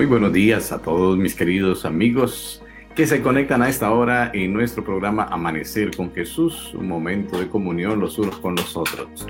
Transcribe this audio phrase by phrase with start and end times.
[0.00, 2.62] Muy buenos días a todos mis queridos amigos
[2.96, 7.48] que se conectan a esta hora en nuestro programa Amanecer con Jesús, un momento de
[7.48, 9.26] comunión los unos con los otros.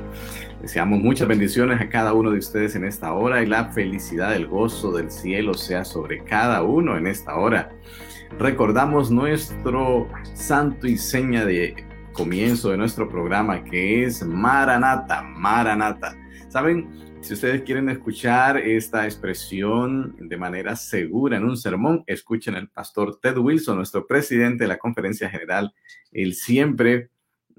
[0.63, 4.47] Deseamos muchas bendiciones a cada uno de ustedes en esta hora y la felicidad, el
[4.47, 7.71] gozo del cielo sea sobre cada uno en esta hora.
[8.39, 16.20] Recordamos nuestro santo y seña de comienzo de nuestro programa que es Maranata, Maranata.
[16.51, 16.91] ¿Saben?
[17.21, 23.21] Si ustedes quieren escuchar esta expresión de manera segura en un sermón, escuchen al pastor
[23.21, 25.73] Ted Wilson, nuestro presidente de la conferencia general.
[26.11, 27.11] Él siempre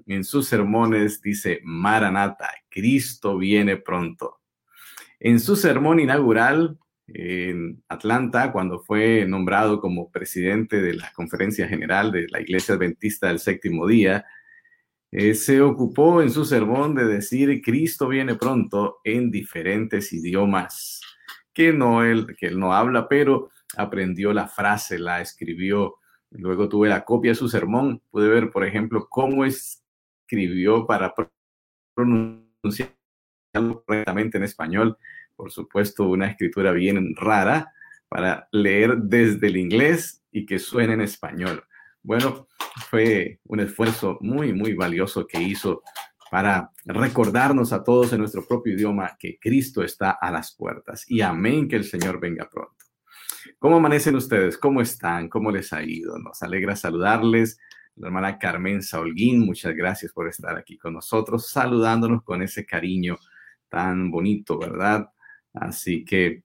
[0.06, 4.42] en sus sermones dice, Maranata, Cristo viene pronto.
[5.18, 12.12] En su sermón inaugural en Atlanta, cuando fue nombrado como presidente de la conferencia general
[12.12, 14.26] de la Iglesia Adventista del Séptimo Día,
[15.14, 21.02] eh, se ocupó en su sermón de decir Cristo viene pronto en diferentes idiomas,
[21.52, 25.96] que no él, que él no habla, pero aprendió la frase, la escribió.
[26.30, 31.14] Luego tuve la copia de su sermón, pude ver, por ejemplo, cómo escribió para
[31.94, 32.96] pronunciar
[33.52, 34.96] correctamente en español.
[35.36, 37.70] Por supuesto, una escritura bien rara
[38.08, 41.64] para leer desde el inglés y que suene en español.
[42.02, 42.48] Bueno,
[42.90, 45.82] fue un esfuerzo muy, muy valioso que hizo
[46.30, 51.04] para recordarnos a todos en nuestro propio idioma que Cristo está a las puertas.
[51.08, 52.74] Y amén que el Señor venga pronto.
[53.58, 54.56] ¿Cómo amanecen ustedes?
[54.56, 55.28] ¿Cómo están?
[55.28, 56.18] ¿Cómo les ha ido?
[56.18, 57.58] Nos alegra saludarles.
[57.96, 63.18] La hermana Carmen Saulguín, muchas gracias por estar aquí con nosotros, saludándonos con ese cariño
[63.68, 65.10] tan bonito, ¿verdad?
[65.52, 66.44] Así que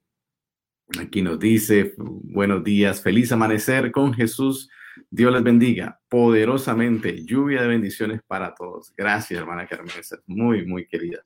[1.00, 4.68] aquí nos dice, buenos días, feliz amanecer con Jesús
[5.10, 7.24] Dios les bendiga poderosamente.
[7.24, 8.92] Lluvia de bendiciones para todos.
[8.96, 9.92] Gracias, hermana Carmen.
[10.26, 11.22] Muy, muy querida.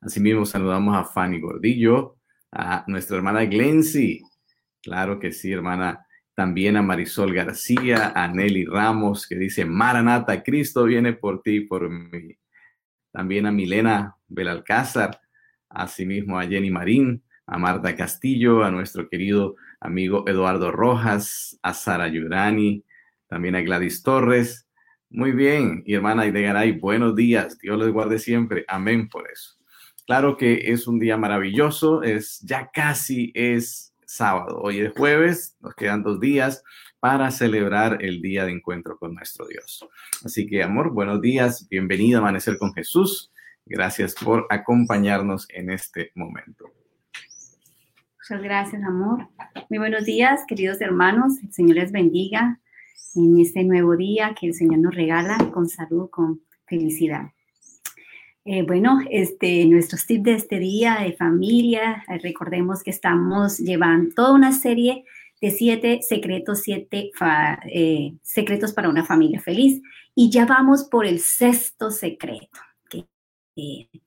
[0.00, 2.16] Asimismo, saludamos a Fanny Gordillo,
[2.52, 4.22] a nuestra hermana Glency.
[4.82, 6.06] Claro que sí, hermana.
[6.34, 11.90] También a Marisol García, a Nelly Ramos, que dice, Maranata, Cristo viene por ti por
[11.90, 12.34] mí.
[13.12, 15.20] También a Milena Belalcázar,
[15.68, 22.06] asimismo a Jenny Marín, a Marta Castillo, a nuestro querido amigo Eduardo Rojas, a Sara
[22.06, 22.84] Yurani,
[23.26, 24.68] también a Gladys Torres.
[25.10, 27.58] Muy bien, y hermana Idegaray, buenos días.
[27.58, 28.64] Dios les guarde siempre.
[28.68, 29.56] Amén por eso.
[30.06, 34.60] Claro que es un día maravilloso, es ya casi es sábado.
[34.62, 36.62] Hoy es jueves, nos quedan dos días
[37.00, 39.84] para celebrar el día de encuentro con nuestro Dios.
[40.24, 43.32] Así que, amor, buenos días, bienvenido a Amanecer con Jesús.
[43.66, 46.79] Gracias por acompañarnos en este momento.
[48.30, 49.26] Muchas gracias, amor.
[49.68, 51.42] Muy buenos días, queridos hermanos.
[51.42, 52.60] El Señor les bendiga
[53.16, 57.32] en este nuevo día que el Señor nos regala con salud, con felicidad.
[58.44, 64.14] Eh, bueno, este, nuestros tips de este día de familia, eh, recordemos que estamos llevando
[64.14, 65.04] toda una serie
[65.40, 67.10] de siete secretos, siete
[67.64, 69.82] eh, secretos para una familia feliz.
[70.14, 72.60] Y ya vamos por el sexto secreto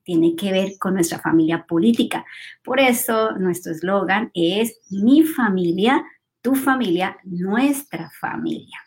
[0.02, 2.24] tiene que ver con nuestra familia política.
[2.62, 6.04] Por eso nuestro eslogan es mi familia,
[6.42, 8.78] tu familia, nuestra familia.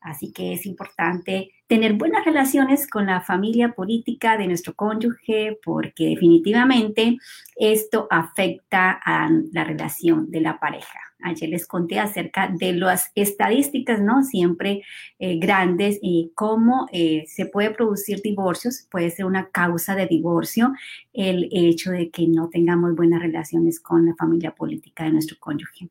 [0.00, 6.06] Así que es importante tener buenas relaciones con la familia política de nuestro cónyuge porque
[6.06, 7.18] definitivamente
[7.54, 11.09] esto afecta a la relación de la pareja.
[11.22, 14.22] Ayer les conté acerca de las estadísticas, ¿no?
[14.22, 14.82] Siempre
[15.18, 20.72] eh, grandes y cómo eh, se puede producir divorcios, puede ser una causa de divorcio
[21.12, 25.88] el hecho de que no tengamos buenas relaciones con la familia política de nuestro cónyuge.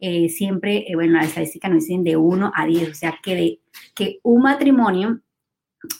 [0.00, 3.60] Eh, siempre, bueno, la estadística nos dicen de 1 a 10, o sea, que, de,
[3.94, 5.20] que un matrimonio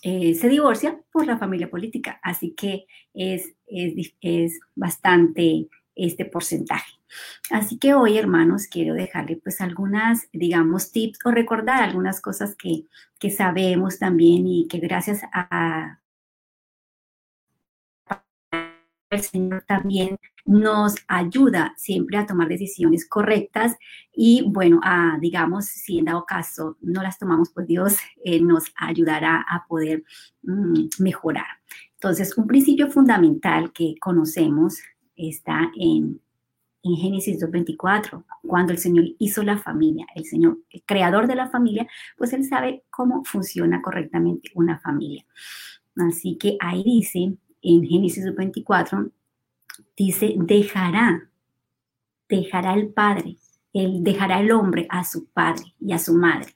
[0.00, 6.92] se divorcia por la familia política, así que es, es, es bastante este porcentaje.
[7.50, 12.84] Así que hoy, hermanos, quiero dejarle pues algunas, digamos, tips o recordar algunas cosas que,
[13.18, 15.98] que sabemos también y que gracias a
[19.12, 23.76] el Señor también nos ayuda siempre a tomar decisiones correctas
[24.12, 28.64] y bueno, a, digamos, si en dado caso no las tomamos, pues Dios eh, nos
[28.76, 30.02] ayudará a poder
[30.42, 31.46] mm, mejorar.
[31.94, 34.78] Entonces, un principio fundamental que conocemos
[35.28, 36.20] está en,
[36.82, 41.48] en Génesis 2.24, cuando el Señor hizo la familia, el Señor, el creador de la
[41.50, 45.24] familia, pues Él sabe cómo funciona correctamente una familia.
[45.96, 49.10] Así que ahí dice, en Génesis 2.24,
[49.96, 51.28] dice, dejará,
[52.28, 53.36] dejará el padre,
[53.72, 56.54] él dejará el hombre a su padre y a su madre.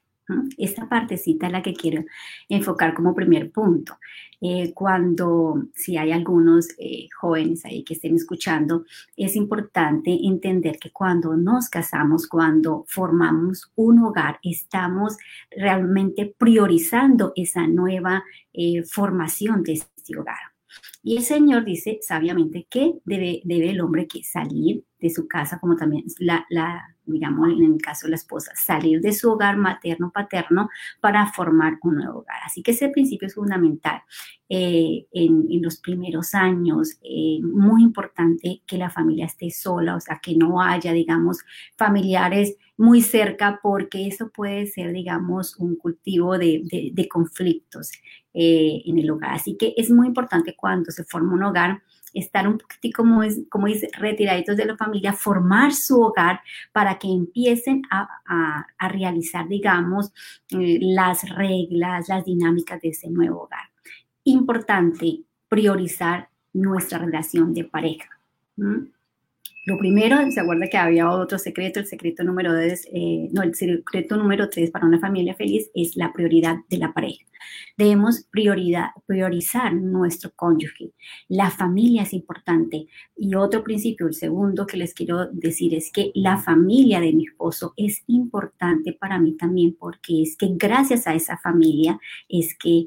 [0.59, 2.05] Esta partecita es la que quiero
[2.49, 3.99] enfocar como primer punto.
[4.41, 8.85] Eh, cuando, si hay algunos eh, jóvenes ahí que estén escuchando,
[9.17, 15.17] es importante entender que cuando nos casamos, cuando formamos un hogar, estamos
[15.51, 20.37] realmente priorizando esa nueva eh, formación de este hogar.
[21.03, 25.61] Y el Señor dice sabiamente que debe, debe el hombre que salir de su casa,
[25.61, 29.57] como también la, la digamos, en el caso de la esposa, salir de su hogar
[29.57, 30.69] materno-paterno
[31.01, 32.39] para formar un nuevo hogar.
[32.45, 34.03] Así que ese principio es fundamental.
[34.49, 40.21] Eh, en, los primeros años, eh, muy importante que la familia esté sola, o sea,
[40.23, 41.39] que no haya, digamos,
[41.77, 47.91] familiares muy cerca, porque eso puede ser, digamos, un cultivo de, conflictos
[48.35, 49.33] eh, en el hogar.
[49.33, 51.83] Así que es muy importante cuando se forma un hogar,
[52.19, 56.41] estar un poquitico, como, es, como dice, retiraditos de la familia, formar su hogar
[56.73, 60.13] para que empiecen a, realizar, digamos,
[60.51, 63.71] eh, las reglas, las dinámicas de ese nuevo hogar.
[64.25, 68.09] Importante priorizar nuestra relación de pareja.
[69.67, 74.17] Lo primero, se acuerda que había otro secreto, el secreto número eh, no, el secreto
[74.17, 77.27] número tres para una familia feliz es la prioridad de la pareja.
[77.77, 80.93] Debemos prioridad, priorizar nuestro cónyuge.
[81.27, 82.87] La familia es importante.
[83.17, 87.25] Y otro principio, el segundo que les quiero decir es que la familia de mi
[87.25, 91.99] esposo es importante para mí también porque es que gracias a esa familia
[92.29, 92.87] es que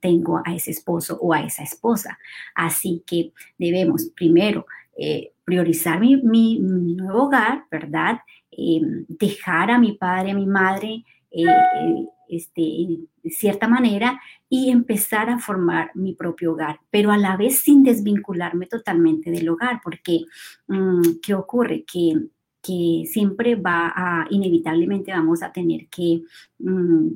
[0.00, 2.18] tengo a ese esposo o a esa esposa.
[2.54, 4.64] Así que debemos primero
[4.96, 8.20] eh, priorizar mi, nuevo hogar, ¿verdad?
[8.52, 14.70] Em, dejar a mi padre, a mi madre, eh, eh, este, de cierta manera y
[14.70, 19.80] empezar a formar mi propio hogar, pero a la vez sin desvincularme totalmente del hogar,
[19.82, 20.20] porque
[20.68, 21.84] mm, ¿qué ocurre?
[21.84, 22.12] Que,
[22.62, 26.22] que, siempre va a, inevitablemente vamos a tener que...
[26.58, 27.08] Mm,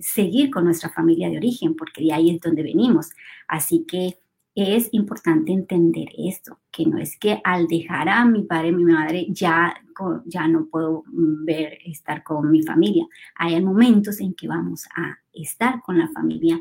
[0.00, 3.08] seguir con nuestra familia de origen, porque de ahí es donde venimos.
[3.48, 4.18] Así que
[4.56, 8.84] es importante entender esto, que no es que al dejar a mi padre y mi
[8.84, 9.74] madre ya,
[10.24, 13.06] ya no puedo mm, ver, estar con mi familia.
[13.34, 16.58] Hay momentos en que vamos a estar con la familia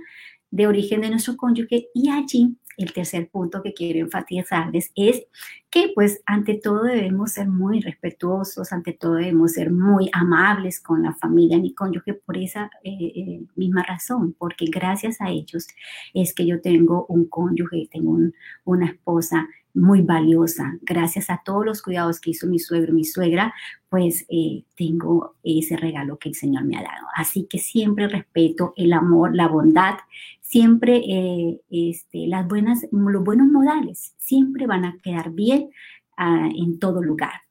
[0.51, 5.25] de origen de nuestro cónyuge y allí el tercer punto que quiero enfatizarles es
[5.69, 11.04] que pues ante todo debemos ser muy respetuosos, ante todo debemos ser muy amables con
[11.04, 15.68] la familia, mi cónyuge, por esa eh, eh, misma razón, porque gracias a ellos
[16.13, 18.18] es que yo tengo un cónyuge, tengo
[18.63, 20.77] una esposa muy valiosa.
[20.81, 23.54] Gracias a todos los cuidados que hizo mi suegro y mi suegra,
[23.89, 27.07] pues eh, tengo ese regalo que el Señor me ha dado.
[27.16, 29.95] Así que siempre respeto el amor, la bondad,
[30.42, 35.69] siempre eh, este, las buenas, los buenos modales, siempre van a quedar bien
[36.18, 37.42] ah, en todo lugar.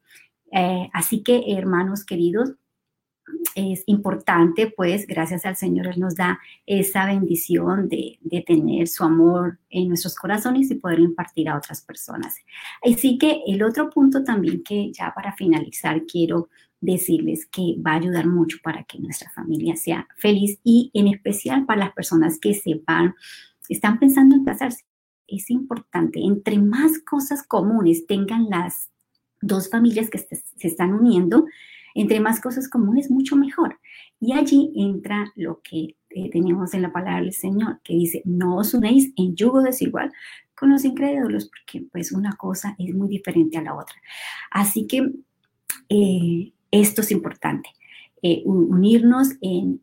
[0.51, 2.53] Eh, así que, hermanos queridos,
[3.55, 9.59] es importante, pues gracias al Señor Él nos da esa bendición de, tener su amor
[9.69, 12.35] en nuestros corazones y poder impartir a otras personas.
[12.83, 16.49] Así que el otro punto también que ya para finalizar quiero
[16.81, 21.65] decirles que va a ayudar mucho para que nuestra familia sea feliz y en especial
[21.65, 23.15] para las personas que sepan,
[23.69, 24.83] están pensando en casarse.
[25.27, 28.91] Es importante, entre más cosas comunes tengan las
[29.41, 31.45] dos familias que se están uniendo,
[31.95, 33.79] entre más cosas comunes, mucho mejor.
[34.19, 38.57] Y allí entra lo que eh, tenemos en la palabra del Señor, que dice, no
[38.57, 40.11] os unéis en yugo desigual
[40.55, 43.95] con los incrédulos, porque pues una cosa es muy diferente a la otra.
[44.51, 45.09] Así que
[45.89, 47.69] eh, esto es importante.
[48.21, 49.81] Eh, unirnos en,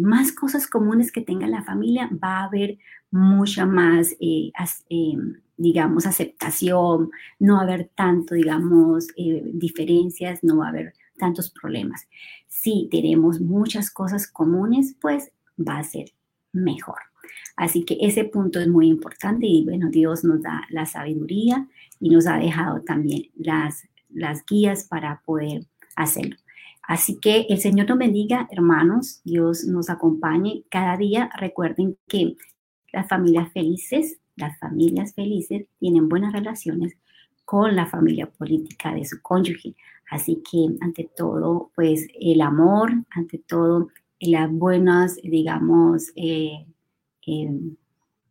[0.00, 2.78] más cosas comunes que tenga la familia, va a haber
[3.10, 4.16] mucha más,
[5.56, 9.08] digamos, aceptación, no va a haber tanto, digamos,
[9.52, 12.08] diferencias, no va a haber tantos problemas.
[12.48, 16.12] Si tenemos muchas cosas comunes, pues va a ser
[16.52, 16.98] mejor.
[17.56, 21.66] Así que ese punto es muy importante y bueno, Dios nos da la sabiduría
[22.00, 25.66] y nos ha dejado también las guías para poder
[25.96, 26.36] hacerlo.
[26.86, 31.30] Así que el Señor nos bendiga, hermanos, Dios nos acompañe cada día.
[31.38, 32.36] Recuerden que
[32.92, 36.96] las familias felices, las familias felices tienen buenas relaciones
[37.44, 39.74] con la familia política de su cónyuge.
[40.10, 43.88] Así que ante todo, pues el amor, ante todo
[44.20, 46.66] las buenas, digamos, eh,
[47.26, 47.50] eh,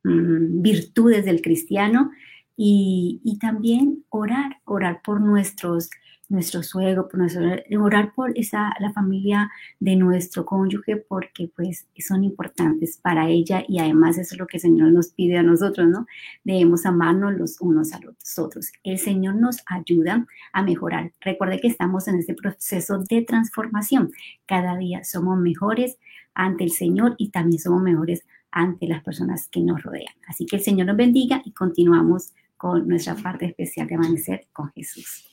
[0.04, 2.12] mm, virtudes del cristiano
[2.58, 5.90] y, también orar, orar por nuestros
[6.29, 7.44] nuestro suegro, por nuestro,
[7.82, 13.79] orar por esa, la familia de nuestro cónyuge, porque pues son importantes para ella y
[13.79, 16.08] además eso es lo que el Señor nos pide a nosotros, ¿no?
[16.44, 18.72] Debemos amarnos los unos a los otros.
[18.84, 21.12] El Señor nos ayuda a mejorar.
[21.22, 24.12] Recuerde que estamos en este proceso de transformación.
[24.46, 25.98] Cada día somos mejores
[26.34, 30.13] ante el Señor y también somos mejores ante las personas que nos rodean.
[30.27, 34.72] Así que el Señor nos bendiga y continuamos con nuestra parte especial de Amanecer con
[34.72, 35.29] Jesús.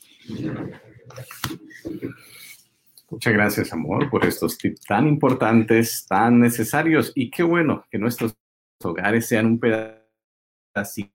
[3.09, 8.35] Muchas gracias, amor, por estos tips tan importantes, tan necesarios y qué bueno que nuestros
[8.83, 11.11] hogares sean un pedacito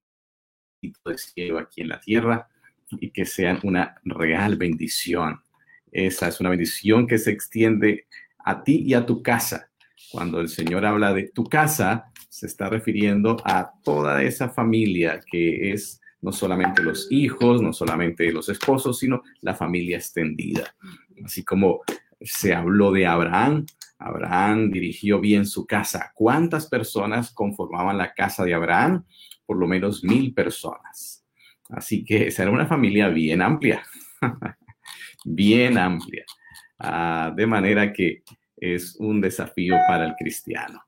[1.06, 2.48] de cielo aquí en la tierra
[2.90, 5.40] y que sean una real bendición.
[5.90, 8.06] Esa es una bendición que se extiende
[8.44, 9.70] a ti y a tu casa.
[10.10, 15.72] Cuando el Señor habla de tu casa, se está refiriendo a toda esa familia que
[15.72, 20.74] es no solamente los hijos, no solamente los esposos, sino la familia extendida.
[21.24, 21.80] Así como
[22.20, 23.66] se habló de Abraham,
[23.98, 26.12] Abraham dirigió bien su casa.
[26.14, 29.04] ¿Cuántas personas conformaban la casa de Abraham?
[29.44, 31.24] Por lo menos mil personas.
[31.68, 33.82] Así que será una familia bien amplia,
[35.24, 36.24] bien amplia.
[36.78, 38.22] Ah, de manera que
[38.56, 40.82] es un desafío para el cristiano.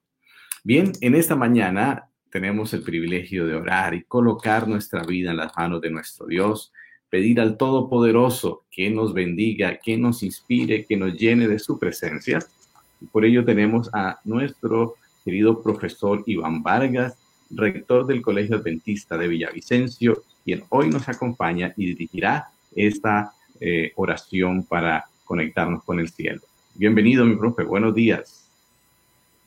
[0.62, 5.56] Bien, en esta mañana tenemos el privilegio de orar y colocar nuestra vida en las
[5.56, 6.72] manos de nuestro Dios,
[7.08, 12.38] pedir al Todopoderoso que nos bendiga, que nos inspire, que nos llene de su presencia.
[13.10, 14.94] Por ello tenemos a nuestro
[15.24, 17.18] querido profesor Iván Vargas,
[17.50, 24.64] rector del Colegio Adventista de Villavicencio, quien hoy nos acompaña y dirigirá esta eh, oración
[24.64, 26.40] para conectarnos con el cielo.
[26.74, 27.64] Bienvenido, mi profe.
[27.64, 28.39] Buenos días.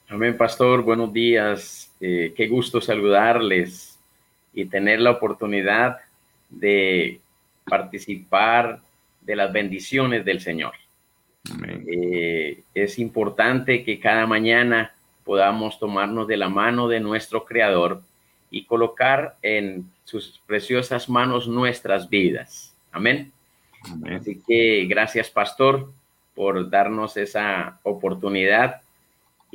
[0.10, 0.84] Amén, pastor.
[0.84, 1.92] Buenos días.
[2.00, 3.98] Eh, qué gusto saludarles
[4.54, 5.98] y tener la oportunidad
[6.50, 7.20] de
[7.66, 8.82] participar
[9.22, 10.74] de las bendiciones del Señor.
[11.88, 14.94] Eh, es importante que cada mañana
[15.24, 18.02] podamos tomarnos de la mano de nuestro Creador
[18.52, 22.76] y colocar en sus preciosas manos nuestras vidas.
[22.92, 23.32] Amén.
[24.06, 25.92] Así que gracias, pastor,
[26.36, 28.83] por darnos esa oportunidad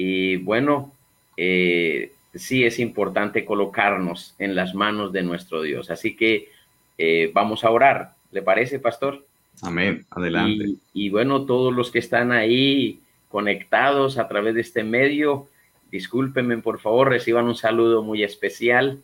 [0.00, 0.92] y bueno,
[1.36, 5.90] eh, sí es importante colocarnos en las manos de nuestro Dios.
[5.90, 6.52] Así que
[6.96, 8.12] eh, vamos a orar.
[8.30, 9.26] ¿Le parece, pastor?
[9.60, 10.06] Amén.
[10.10, 10.76] Adelante.
[10.94, 15.48] Y, bueno, todos los que están ahí conectados a través de este medio,
[15.90, 19.00] discúlpenme, por favor, reciban un saludo muy especial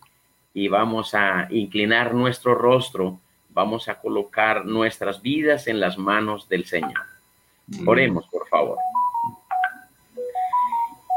[0.55, 3.19] y vamos a inclinar nuestro rostro,
[3.51, 7.03] vamos a colocar nuestras vidas en las manos del Señor.
[7.85, 8.79] Oremos, por favor.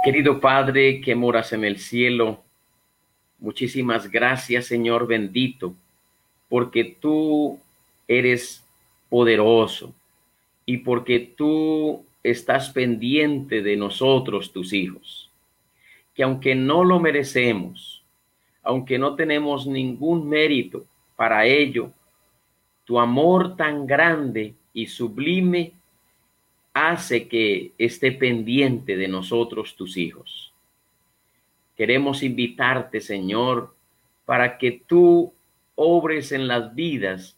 [0.07, 2.41] Querido Padre que moras en el cielo,
[3.39, 5.73] muchísimas gracias Señor bendito,
[6.47, 7.59] porque tú
[8.07, 8.65] eres
[9.09, 9.93] poderoso
[10.65, 15.29] y porque tú estás pendiente de nosotros, tus hijos,
[16.15, 18.01] que aunque no lo merecemos,
[18.63, 20.85] aunque no tenemos ningún mérito
[21.17, 21.91] para ello,
[22.85, 25.73] tu amor tan grande y sublime
[26.77, 30.53] hace que esté pendiente de nosotros, tus hijos.
[31.75, 33.75] Queremos invitarte, Señor,
[34.25, 35.33] para que tú
[35.75, 37.37] obres en las vidas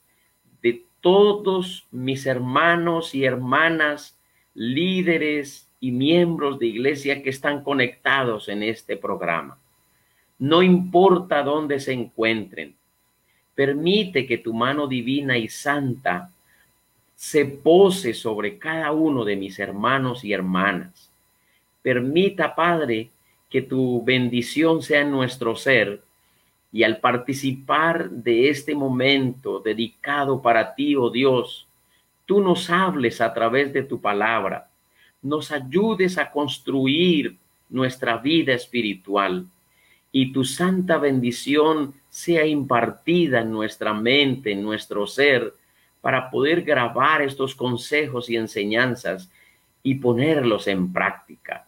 [0.62, 4.18] de todos mis hermanos y hermanas,
[4.54, 9.58] líderes y miembros de iglesia que están conectados en este programa.
[10.38, 12.76] No importa dónde se encuentren,
[13.56, 16.32] permite que tu mano divina y santa
[17.20, 21.12] se pose sobre cada uno de mis hermanos y hermanas.
[21.82, 23.10] Permita, Padre,
[23.50, 26.02] que tu bendición sea en nuestro ser
[26.72, 31.68] y al participar de este momento dedicado para ti, oh Dios,
[32.26, 34.70] tú nos hables a través de tu palabra,
[35.22, 37.36] nos ayudes a construir
[37.68, 39.46] nuestra vida espiritual
[40.14, 45.54] y tu santa bendición sea impartida en nuestra mente, en nuestro ser,
[46.02, 49.30] para poder grabar estos consejos y enseñanzas
[49.84, 51.68] y ponerlos en práctica.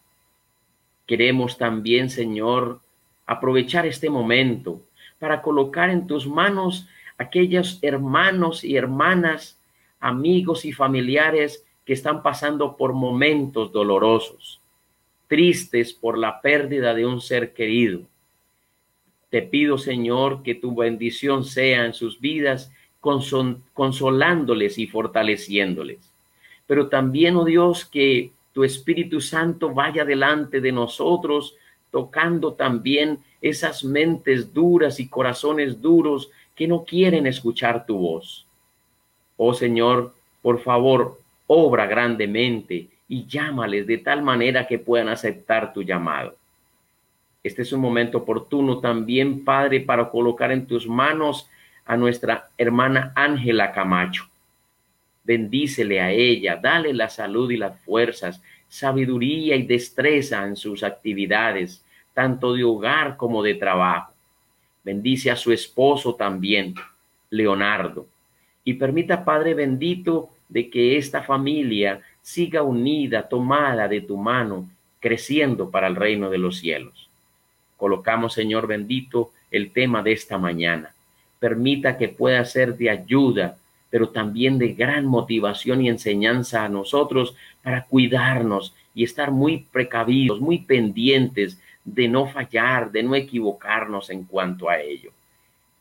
[1.06, 2.80] Queremos también, Señor,
[3.26, 4.82] aprovechar este momento
[5.20, 9.60] para colocar en tus manos aquellos hermanos y hermanas,
[10.00, 14.62] amigos y familiares que están pasando por momentos dolorosos,
[15.28, 18.02] tristes por la pérdida de un ser querido.
[19.30, 26.00] Te pido, Señor, que tu bendición sea en sus vidas consolándoles y fortaleciéndoles.
[26.68, 31.56] Pero también, oh Dios, que tu Espíritu Santo vaya delante de nosotros,
[31.90, 38.46] tocando también esas mentes duras y corazones duros que no quieren escuchar tu voz.
[39.36, 45.82] Oh Señor, por favor, obra grandemente y llámales de tal manera que puedan aceptar tu
[45.82, 46.36] llamado.
[47.44, 51.50] Este es un momento oportuno también, Padre, para colocar en tus manos
[51.92, 54.24] a nuestra hermana Ángela Camacho.
[55.26, 61.84] Bendícele a ella, dale la salud y las fuerzas, sabiduría y destreza en sus actividades,
[62.14, 64.14] tanto de hogar como de trabajo.
[64.86, 66.76] Bendice a su esposo también,
[67.30, 68.08] Leonardo,
[68.64, 74.70] y permita, Padre bendito, de que esta familia siga unida, tomada de tu mano,
[75.02, 77.10] creciendo para el reino de los cielos.
[77.76, 80.96] Colocamos, Señor bendito, el tema de esta mañana.
[81.42, 83.58] Permita que pueda ser de ayuda,
[83.90, 90.40] pero también de gran motivación y enseñanza a nosotros para cuidarnos y estar muy precavidos,
[90.40, 95.12] muy pendientes de no fallar, de no equivocarnos en cuanto a ello.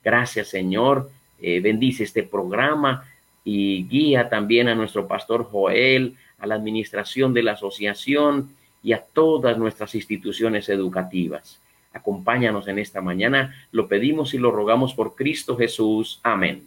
[0.02, 1.10] Gracias, Señor.
[1.40, 3.04] Eh, bendice este programa
[3.44, 8.50] y guía también a nuestro pastor Joel, a la administración de la asociación
[8.82, 11.60] y a todas nuestras instituciones educativas.
[11.92, 13.54] Acompáñanos en esta mañana.
[13.72, 16.20] Lo pedimos y lo rogamos por Cristo Jesús.
[16.22, 16.66] Amén.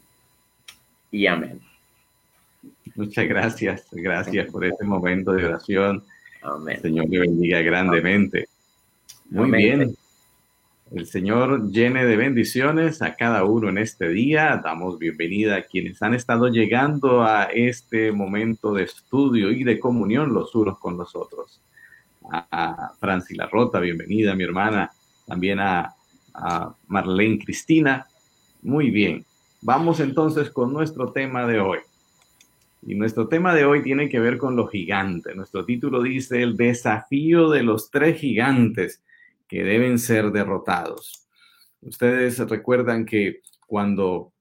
[1.11, 1.61] Y amén.
[2.95, 3.87] Muchas gracias.
[3.91, 6.03] Gracias por este momento de oración.
[6.41, 6.81] Amén.
[6.81, 8.47] Señor le bendiga grandemente.
[9.29, 9.95] Muy bien.
[10.91, 14.61] El Señor llene de bendiciones a cada uno en este día.
[14.63, 20.33] Damos bienvenida a quienes han estado llegando a este momento de estudio y de comunión
[20.33, 21.61] los unos con los otros.
[22.29, 24.91] A Franci Larrota, bienvenida, mi hermana
[25.25, 25.95] también a,
[26.87, 28.07] Marlene Cristina.
[28.63, 29.23] Muy bien,
[29.61, 31.79] vamos entonces con nuestro tema de hoy.
[32.81, 35.35] Y nuestro tema de hoy tiene que ver con los gigantes.
[35.35, 39.03] Nuestro título dice el desafío de los tres gigantes
[39.47, 41.27] que deben ser derrotados.
[41.81, 44.33] Ustedes recuerdan que cuando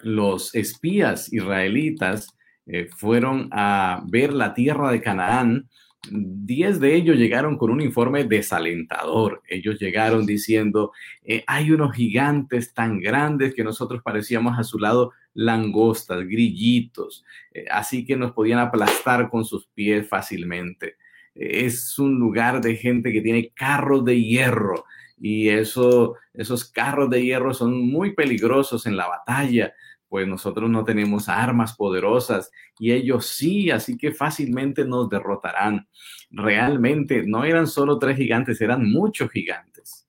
[0.00, 5.68] los espías israelitas eh, fueron a ver la tierra de Canaán,
[6.10, 9.42] Diez de ellos llegaron con un informe desalentador.
[9.48, 10.92] Ellos llegaron diciendo,
[11.24, 17.66] eh, hay unos gigantes tan grandes que nosotros parecíamos a su lado langostas, grillitos, eh,
[17.70, 20.96] así que nos podían aplastar con sus pies fácilmente.
[21.34, 24.86] es un lugar de gente que tiene carros de hierro
[25.20, 29.74] y eso, esos carros de hierro son muy peligrosos en la batalla
[30.08, 35.88] pues nosotros no tenemos armas poderosas y ellos sí, así que fácilmente nos derrotarán.
[36.30, 40.06] Realmente no eran solo tres gigantes, eran muchos gigantes.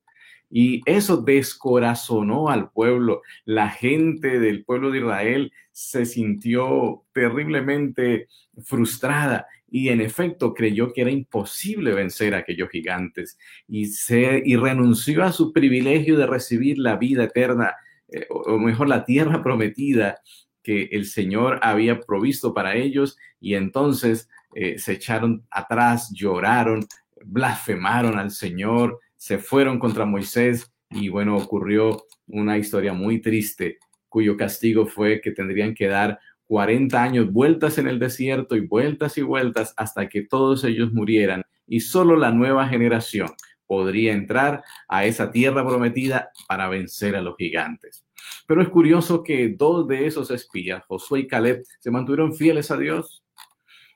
[0.49, 3.21] Y eso descorazonó al pueblo.
[3.43, 8.27] La gente del pueblo de Israel se sintió terriblemente
[8.63, 14.55] frustrada y en efecto creyó que era imposible vencer a aquellos gigantes y, se, y
[14.55, 17.75] renunció a su privilegio de recibir la vida eterna
[18.09, 20.21] eh, o mejor la tierra prometida
[20.63, 26.85] que el Señor había provisto para ellos y entonces eh, se echaron atrás, lloraron,
[27.23, 33.77] blasfemaron al Señor, se fueron contra Moisés y bueno, ocurrió una historia muy triste
[34.09, 39.17] cuyo castigo fue que tendrían que dar 40 años vueltas en el desierto y vueltas
[39.17, 43.29] y vueltas hasta que todos ellos murieran y solo la nueva generación
[43.67, 48.05] podría entrar a esa tierra prometida para vencer a los gigantes.
[48.47, 52.77] Pero es curioso que dos de esos espías, Josué y Caleb, se mantuvieron fieles a
[52.77, 53.23] Dios.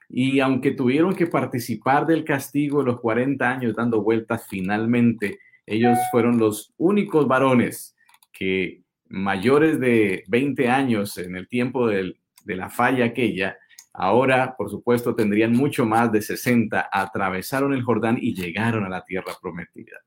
[0.09, 5.97] Y aunque tuvieron que participar del castigo de los 40 años dando vueltas, finalmente ellos
[6.11, 7.95] fueron los únicos varones
[8.33, 13.57] que mayores de 20 años en el tiempo de la falla aquella,
[13.93, 19.03] Ahora, por supuesto, tendrían mucho más de 60, atravesaron el Jordán y llegaron a la
[19.03, 19.97] tierra prometida.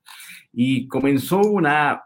[0.53, 2.05] Y comenzó una,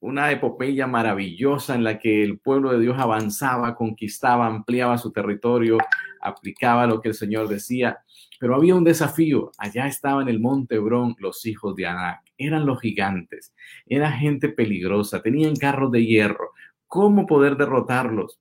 [0.00, 5.78] una epopeya maravillosa en la que el pueblo de Dios avanzaba, conquistaba, ampliaba su territorio,
[6.20, 7.98] aplicaba lo que el Señor decía.
[8.40, 9.52] Pero había un desafío.
[9.56, 12.20] Allá estaba en el monte Hebrón los hijos de Anac.
[12.36, 13.54] Eran los gigantes.
[13.86, 15.22] Era gente peligrosa.
[15.22, 16.50] Tenían carros de hierro.
[16.88, 18.40] ¿Cómo poder derrotarlos?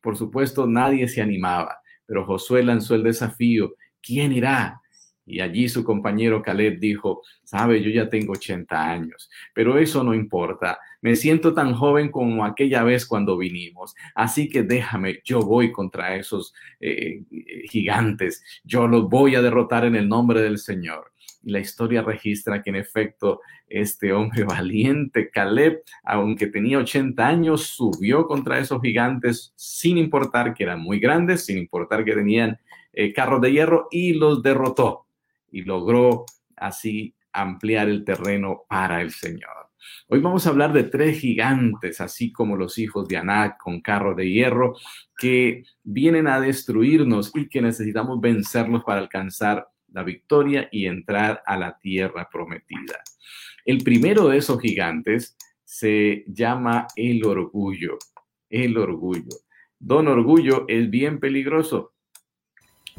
[0.00, 1.81] Por supuesto, nadie se animaba.
[2.06, 4.82] Pero Josué lanzó el desafío, ¿quién irá?
[5.24, 10.14] Y allí su compañero Caleb dijo, sabe, yo ya tengo 80 años, pero eso no
[10.14, 10.78] importa.
[11.00, 13.94] Me siento tan joven como aquella vez cuando vinimos.
[14.14, 17.22] Así que déjame, yo voy contra esos eh,
[17.68, 18.42] gigantes.
[18.64, 21.11] Yo los voy a derrotar en el nombre del Señor.
[21.42, 27.62] Y la historia registra que en efecto este hombre valiente, Caleb, aunque tenía 80 años,
[27.66, 32.58] subió contra esos gigantes sin importar que eran muy grandes, sin importar que tenían
[32.92, 35.06] eh, carros de hierro y los derrotó
[35.50, 36.24] y logró
[36.56, 39.62] así ampliar el terreno para el Señor.
[40.08, 44.14] Hoy vamos a hablar de tres gigantes, así como los hijos de Anak con carro
[44.14, 44.76] de hierro,
[45.18, 51.56] que vienen a destruirnos y que necesitamos vencerlos para alcanzar la victoria y entrar a
[51.56, 53.00] la tierra prometida.
[53.64, 57.98] El primero de esos gigantes se llama el orgullo,
[58.50, 59.36] el orgullo.
[59.78, 61.92] Don Orgullo es bien peligroso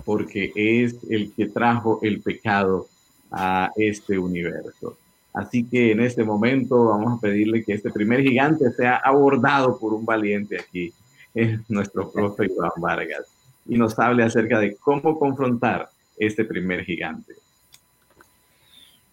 [0.03, 2.87] porque es el que trajo el pecado
[3.31, 4.97] a este universo.
[5.33, 9.93] Así que en este momento vamos a pedirle que este primer gigante sea abordado por
[9.93, 10.93] un valiente aquí,
[11.33, 13.27] es nuestro profe Iván Vargas,
[13.65, 17.33] y nos hable acerca de cómo confrontar este primer gigante.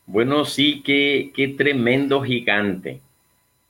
[0.07, 3.01] Bueno, sí, qué, qué tremendo gigante.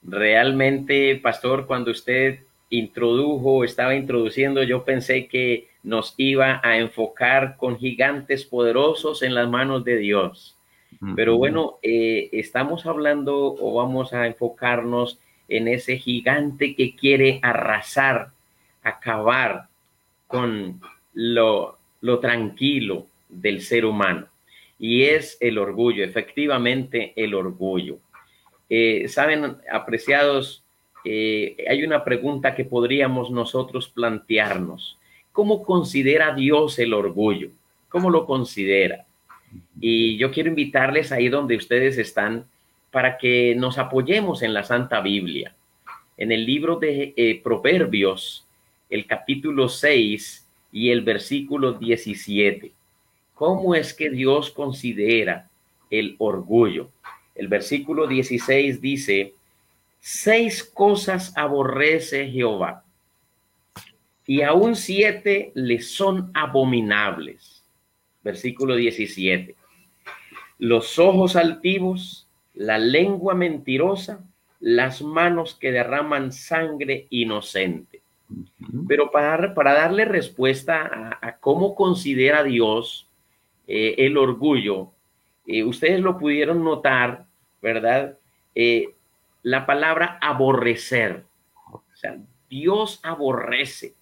[0.03, 2.41] Realmente, pastor, cuando usted
[2.71, 9.49] introdujo, estaba introduciendo, yo pensé que nos iba a enfocar con gigantes poderosos en las
[9.49, 10.57] manos de Dios.
[11.17, 18.31] Pero bueno, eh, estamos hablando o vamos a enfocarnos en ese gigante que quiere arrasar,
[18.83, 19.69] acabar
[20.27, 20.81] con
[21.15, 24.27] lo, lo tranquilo del ser humano.
[24.79, 27.99] Y es el orgullo, efectivamente el orgullo.
[28.69, 30.63] Eh, Saben, apreciados,
[31.05, 34.99] eh, hay una pregunta que podríamos nosotros plantearnos.
[35.33, 37.51] ¿Cómo considera Dios el orgullo?
[37.89, 39.07] ¿Cómo lo considera?
[39.81, 42.45] Y yo quiero invitarles ahí donde ustedes están
[42.91, 45.55] para que nos apoyemos en la Santa Biblia.
[46.17, 48.47] En el libro de eh, Proverbios,
[48.91, 52.73] el capítulo 6 y el versículo 17.
[53.41, 55.49] ¿Cómo es que Dios considera
[55.89, 56.91] el orgullo?
[57.35, 59.33] El versículo 16 dice,
[59.99, 62.85] seis cosas aborrece Jehová
[64.27, 67.65] y aún siete le son abominables.
[68.23, 69.55] Versículo 17.
[70.59, 74.23] Los ojos altivos, la lengua mentirosa,
[74.61, 78.03] las manos que derraman sangre inocente.
[78.87, 83.07] Pero para, para darle respuesta a, cómo considera Dios
[83.73, 84.91] eh, el orgullo,
[85.47, 87.27] eh, ustedes lo pudieron notar,
[87.63, 88.19] ¿verdad?
[88.53, 88.97] Eh,
[89.45, 91.23] la palabra aborrecer.
[91.73, 93.95] O sea, Dios aborrece.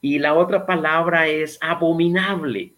[0.00, 2.72] Y la otra palabra es abominable.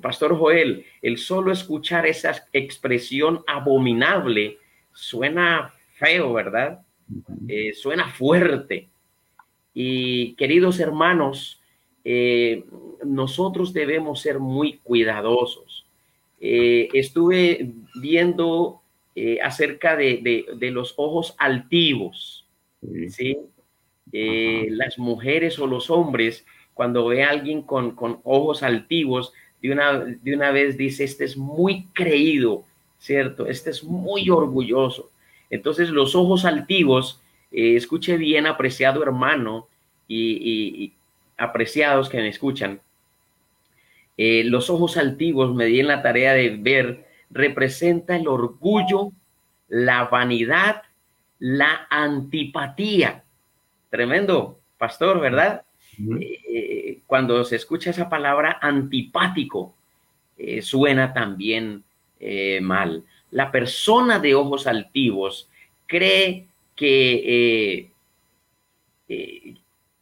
[0.00, 4.58] Pastor Joel, el solo escuchar esa expresión abominable
[4.92, 6.80] suena feo, ¿verdad?
[7.74, 8.88] Suena fuerte.
[9.74, 11.61] Y queridos hermanos,
[13.04, 15.86] nosotros debemos ser muy cuidadosos.
[16.40, 18.80] estuve viendo
[19.42, 22.46] acerca de, de, los ojos altivos,
[23.08, 23.38] ¿sí?
[24.12, 30.34] las mujeres o los hombres cuando ve a alguien con, ojos altivos, de una, de
[30.34, 32.64] una vez dice, este es muy creído,
[32.98, 33.46] ¿cierto?
[33.46, 35.10] Este es muy orgulloso.
[35.50, 37.20] Entonces los ojos altivos,
[37.52, 39.68] eh, escuche bien, apreciado hermano
[40.08, 40.92] y,
[41.42, 42.80] apreciados que me escuchan,
[44.16, 49.10] eh, los ojos altivos, me di en la tarea de ver, representa el orgullo,
[49.68, 50.82] la vanidad,
[51.40, 53.24] la antipatía.
[53.90, 55.62] Tremendo, pastor, ¿verdad?
[56.20, 59.74] Eh, cuando se escucha esa palabra antipático,
[60.38, 61.82] eh, suena también
[62.60, 63.02] mal.
[63.32, 65.48] La persona de ojos altivos
[65.88, 67.90] cree que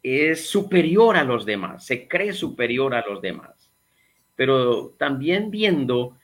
[0.03, 3.71] es superior a los demás, se cree superior a los demás.
[4.37, 6.17] Pero también viendo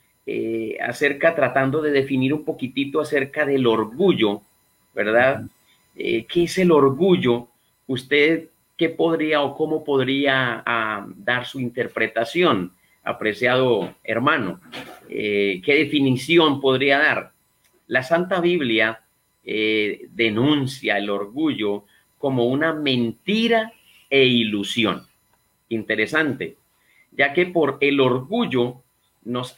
[0.80, 4.42] acerca, tratando de definir un poquitito acerca del orgullo,
[4.94, 5.44] ¿verdad?
[5.94, 7.48] ¿Qué es el orgullo?
[7.86, 14.60] Usted ¿qué podría o cómo podría ah, dar su interpretación, apreciado hermano?
[15.08, 17.32] Eh, ¿Qué definición podría dar?
[17.86, 19.00] La Santa Biblia
[19.44, 21.84] eh, denuncia el orgullo
[22.26, 23.72] como una mentira
[24.10, 25.06] e ilusión.
[25.68, 26.56] Interesante,
[27.12, 28.82] ya que por el orgullo
[29.22, 29.54] nos,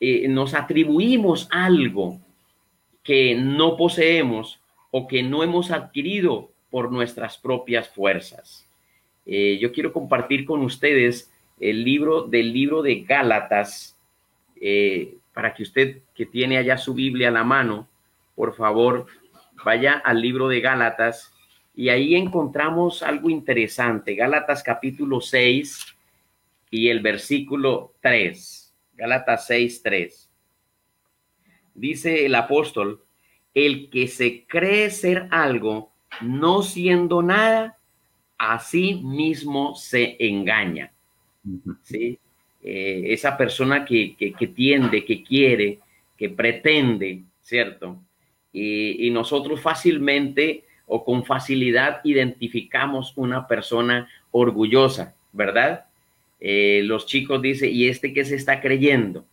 [0.00, 2.20] eh, nos atribuimos algo
[3.04, 4.58] que no poseemos
[4.90, 8.68] o que no hemos adquirido por nuestras propias fuerzas.
[9.24, 13.96] Eh, yo quiero compartir con ustedes el libro del libro de Gálatas,
[14.60, 17.86] eh, para que usted que tiene allá su Biblia a la mano,
[18.34, 19.06] por favor,
[19.64, 21.36] vaya al libro de Gálatas
[21.80, 24.14] y ahí encontramos algo interesante.
[24.14, 25.86] Gálatas capítulo 6
[26.70, 28.74] y el versículo 3.
[28.96, 30.30] Gálatas 6, 3.
[31.74, 33.02] Dice el apóstol,
[33.54, 35.90] el que se cree ser algo,
[36.20, 37.78] no siendo nada,
[38.36, 40.92] así mismo se engaña.
[41.82, 42.18] ¿sí?
[42.62, 45.78] Eh, esa persona que, que, tiende, que quiere,
[46.18, 48.02] que pretende, ¿cierto?
[48.52, 55.84] y, y nosotros fácilmente o con facilidad identificamos una persona orgullosa, ¿verdad?
[56.40, 59.24] Eh, los chicos dicen, ¿y este qué se está creyendo?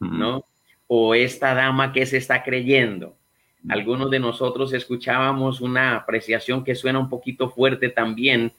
[0.00, 0.44] ¿No?
[0.88, 3.16] O esta dama que se está creyendo.
[3.68, 8.50] Algunos de nosotros escuchábamos una apreciación que suena un poquito fuerte también.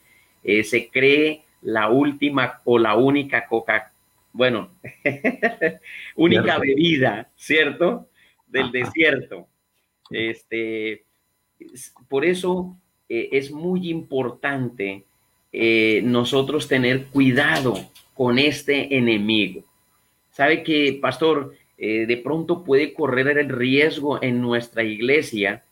[0.43, 3.91] Eh, se cree la última o la única coca,
[4.31, 4.69] bueno,
[6.15, 8.07] única bebida, ¿cierto?
[8.47, 9.47] Del desierto.
[10.09, 11.03] Este,
[12.07, 12.75] por eso
[13.07, 15.03] eh, es muy importante
[15.51, 17.75] eh, nosotros tener cuidado
[18.13, 19.63] con este enemigo.
[20.31, 25.63] Sabe que, pastor, eh, de pronto puede correr el riesgo en nuestra iglesia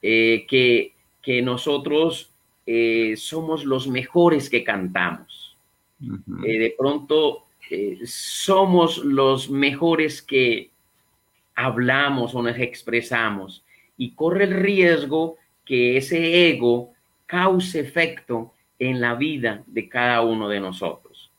[0.00, 0.92] que,
[1.22, 2.32] que, nosotros
[3.14, 5.56] somos los mejores que cantamos.
[6.00, 7.44] de pronto
[8.04, 10.70] somos los mejores que
[11.54, 13.62] hablamos o nos expresamos
[14.02, 16.90] y corre el riesgo que ese ego
[17.24, 21.30] cause efecto en la vida de cada uno de nosotros.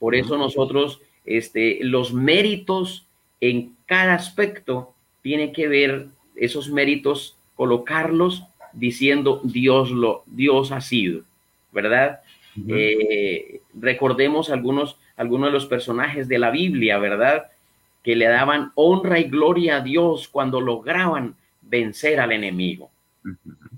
[0.00, 3.06] Por eso nosotros, este, los méritos
[3.40, 11.22] en cada aspecto tiene que ver esos méritos, colocarlos diciendo Dios lo, Dios ha sido,
[11.70, 12.18] ¿verdad?
[12.68, 17.46] Eh, recordemos algunos, algunos de los personajes de la Biblia, ¿verdad?
[18.02, 21.36] Que le daban honra y gloria a Dios cuando lograban
[21.68, 22.90] vencer al enemigo.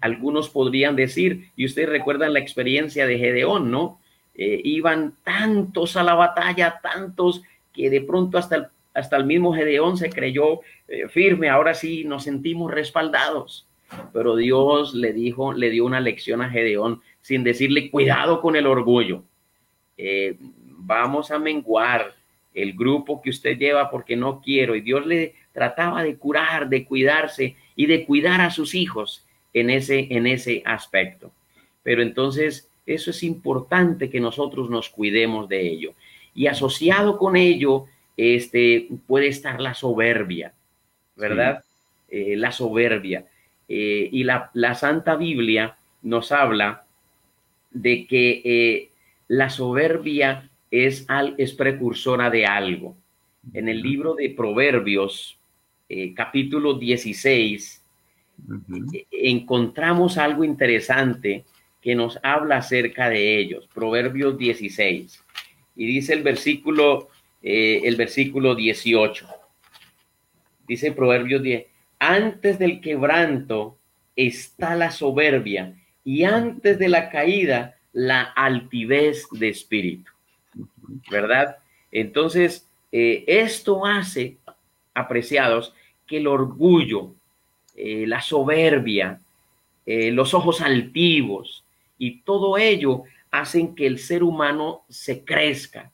[0.00, 4.00] Algunos podrían decir, y ustedes recuerdan la experiencia de Gedeón, ¿no?
[4.34, 9.52] Eh, iban tantos a la batalla, tantos que de pronto hasta el, hasta el mismo
[9.52, 13.66] Gedeón se creyó eh, firme, ahora sí nos sentimos respaldados.
[14.12, 18.66] Pero Dios le dijo, le dio una lección a Gedeón sin decirle cuidado con el
[18.66, 19.24] orgullo.
[19.96, 22.14] Eh, vamos a menguar
[22.54, 24.74] el grupo que usted lleva porque no quiero.
[24.74, 29.70] Y Dios le trataba de curar, de cuidarse y de cuidar a sus hijos en
[29.70, 31.32] ese, en ese aspecto.
[31.82, 35.94] Pero entonces eso es importante que nosotros nos cuidemos de ello.
[36.34, 37.86] Y asociado con ello,
[38.16, 40.52] este, puede estar la soberbia,
[41.16, 41.64] ¿verdad?
[42.08, 43.26] Eh, la soberbia.
[43.68, 46.84] Eh, y la, la, Santa Biblia nos habla
[47.70, 48.90] de que eh,
[49.28, 52.96] la soberbia es, al, es precursora de algo.
[53.54, 55.38] En el libro de Proverbios,
[56.14, 57.80] capítulo 16,
[58.92, 61.44] e, encontramos algo interesante
[61.80, 63.68] que nos habla acerca de ellos.
[63.72, 65.24] Proverbios 16.
[65.76, 67.08] Y dice el versículo,
[67.42, 69.26] eh, el versículo 18.
[70.68, 71.66] Dice Proverbios 10.
[71.98, 73.78] Antes del quebranto
[74.14, 75.74] está la soberbia
[76.04, 80.10] y antes de la caída la altivez de espíritu.
[81.10, 81.58] ¿Verdad?
[81.90, 84.36] Entonces, eh, esto hace,
[84.94, 85.74] apreciados,
[86.10, 87.14] que el orgullo,
[87.76, 89.20] eh, la soberbia,
[89.86, 91.64] eh, los ojos altivos
[91.98, 95.92] y todo ello hacen que el ser humano se crezca,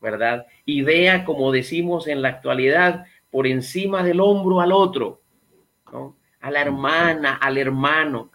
[0.00, 0.46] ¿verdad?
[0.64, 5.20] Y vea, como decimos en la actualidad, por encima del hombro al otro,
[5.92, 6.16] ¿no?
[6.40, 8.30] A la hermana, al hermano,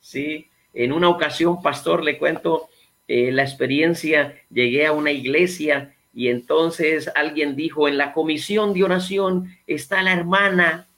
[0.00, 0.48] ¿sí?
[0.74, 2.68] En una ocasión, pastor, le cuento
[3.06, 8.82] eh, la experiencia, llegué a una iglesia y entonces alguien dijo, en la comisión de
[8.82, 10.88] oración está la hermana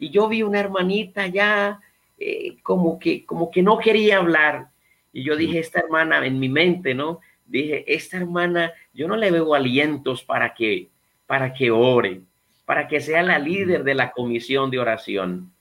[0.00, 1.78] y yo vi una hermanita ya
[2.18, 4.70] eh, como, que, como que no quería hablar.
[5.12, 7.20] Y yo dije, esta hermana en mi mente, ¿no?
[7.46, 10.88] Dije, esta hermana, yo no le veo alientos para que,
[11.28, 12.22] para que ore,
[12.64, 15.52] para que sea la líder de la comisión de oración.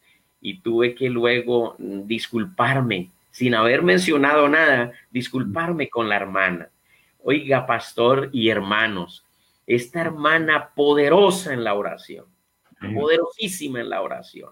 [0.42, 6.70] Y tuve que luego disculparme, sin haber mencionado nada, disculparme con la hermana.
[7.24, 9.26] Oiga, pastor y hermanos,
[9.66, 12.26] esta hermana poderosa en la oración
[12.94, 14.52] poderosísima en la oración.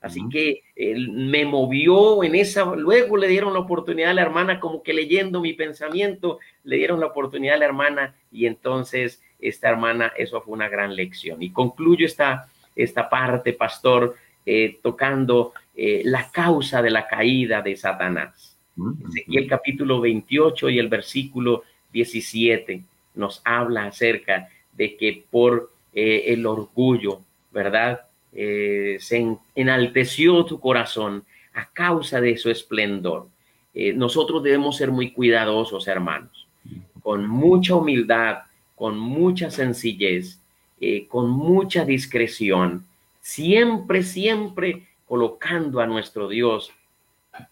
[0.00, 4.82] Así que me movió en esa, luego le dieron la oportunidad a la hermana, como
[4.82, 10.12] que leyendo mi pensamiento, le dieron la oportunidad a la hermana y entonces esta hermana,
[10.16, 11.40] eso fue una gran lección.
[11.42, 17.76] Y concluyo esta, esta parte, pastor, eh, tocando eh, la causa de la caída de
[17.76, 18.56] Satanás.
[19.26, 21.62] Y el capítulo 28 y el versículo
[21.92, 22.82] 17
[23.14, 27.20] nos habla acerca de que por eh, el orgullo,
[27.50, 28.02] ¿verdad?
[28.32, 31.24] Eh, se enalteció tu corazón
[31.54, 33.26] a causa de su esplendor.
[33.74, 36.46] Eh, nosotros debemos ser muy cuidadosos, hermanos,
[37.02, 38.38] con mucha humildad,
[38.76, 40.40] con mucha sencillez,
[41.08, 42.86] con mucha discreción,
[43.20, 46.70] siempre, siempre colocando a nuestro Dios,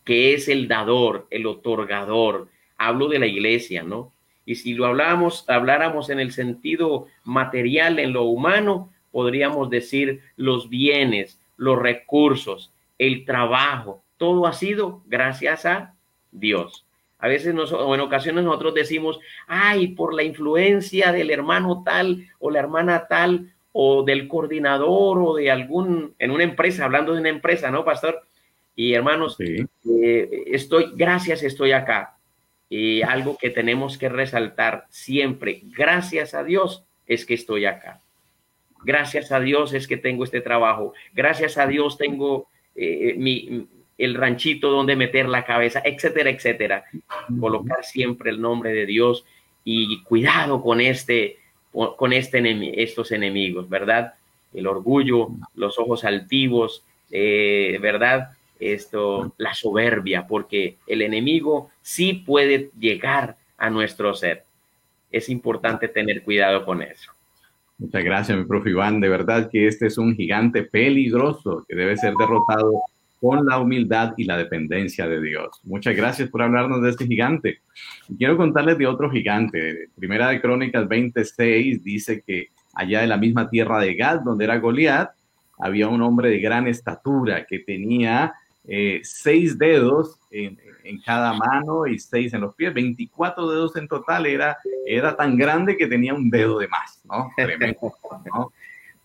[0.04, 2.48] que es el dador, el otorgador.
[2.78, 4.12] Hablo de la iglesia, ¿no?
[4.46, 10.70] Y si lo hablamos, habláramos en el sentido material, en lo humano, podríamos decir los
[10.70, 15.94] bienes los recursos, el trabajo, todo ha sido gracias a
[16.30, 16.84] Dios.
[17.18, 22.50] A veces o en ocasiones nosotros decimos, ay, por la influencia del hermano tal o
[22.50, 27.30] la hermana tal o del coordinador o de algún, en una empresa, hablando de una
[27.30, 28.22] empresa, ¿no, pastor?
[28.74, 32.15] Y hermanos, eh, estoy, gracias, estoy acá.
[32.68, 38.00] Y algo que tenemos que resaltar siempre, gracias a Dios es que estoy acá.
[38.82, 40.92] Gracias a Dios es que tengo este trabajo.
[41.12, 43.66] Gracias a Dios tengo eh, mi,
[43.98, 46.84] el ranchito donde meter la cabeza, etcétera, etcétera.
[47.40, 49.24] Colocar siempre el nombre de Dios
[49.64, 51.38] y cuidado con este,
[51.72, 54.14] con este estos enemigos, ¿verdad?
[54.52, 58.35] El orgullo, los ojos altivos, eh, ¿verdad?
[58.60, 64.44] Esto, la soberbia, porque el enemigo sí puede llegar a nuestro ser.
[65.10, 67.12] Es importante tener cuidado con eso.
[67.78, 69.00] Muchas gracias, mi profe Iván.
[69.00, 72.82] De verdad que este es un gigante peligroso que debe ser derrotado
[73.20, 75.60] con la humildad y la dependencia de Dios.
[75.64, 77.60] Muchas gracias por hablarnos de este gigante.
[78.16, 79.88] Quiero contarles de otro gigante.
[79.96, 84.58] Primera de Crónicas 26 dice que allá de la misma tierra de Gad, donde era
[84.58, 85.10] Goliat,
[85.58, 88.34] había un hombre de gran estatura que tenía
[88.68, 93.86] eh, seis dedos en, en, cada mano y seis en los pies, 24 dedos en
[93.86, 97.30] total, era, era tan grande que tenía un dedo de más, ¿no?
[97.36, 97.94] Tremendo,
[98.34, 98.52] ¿no?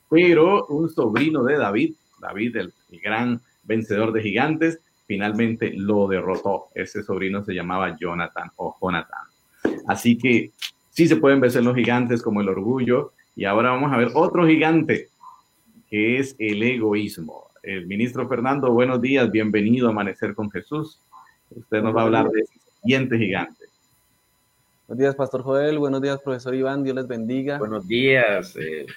[0.09, 6.69] Pero un sobrino de David, David, el, gran vencedor de gigantes, finalmente lo derrotó.
[6.73, 9.27] Ese sobrino se llamaba Jonathan o Jonathan.
[9.87, 10.51] Así que
[10.89, 13.13] sí se pueden vencer los gigantes como el orgullo.
[13.35, 15.09] Y ahora vamos a ver otro gigante,
[15.89, 20.99] que es el egoísmo el ministro Fernando, buenos días, bienvenido a Amanecer con Jesús.
[21.51, 22.43] Usted nos va a hablar de
[22.81, 23.65] siguiente gigante.
[24.87, 25.77] Buenos días, Pastor Joel.
[25.77, 26.83] Buenos días, profesor Iván.
[26.83, 27.59] Dios les bendiga.
[27.59, 28.55] Buenos días.
[28.55, 28.87] Eh,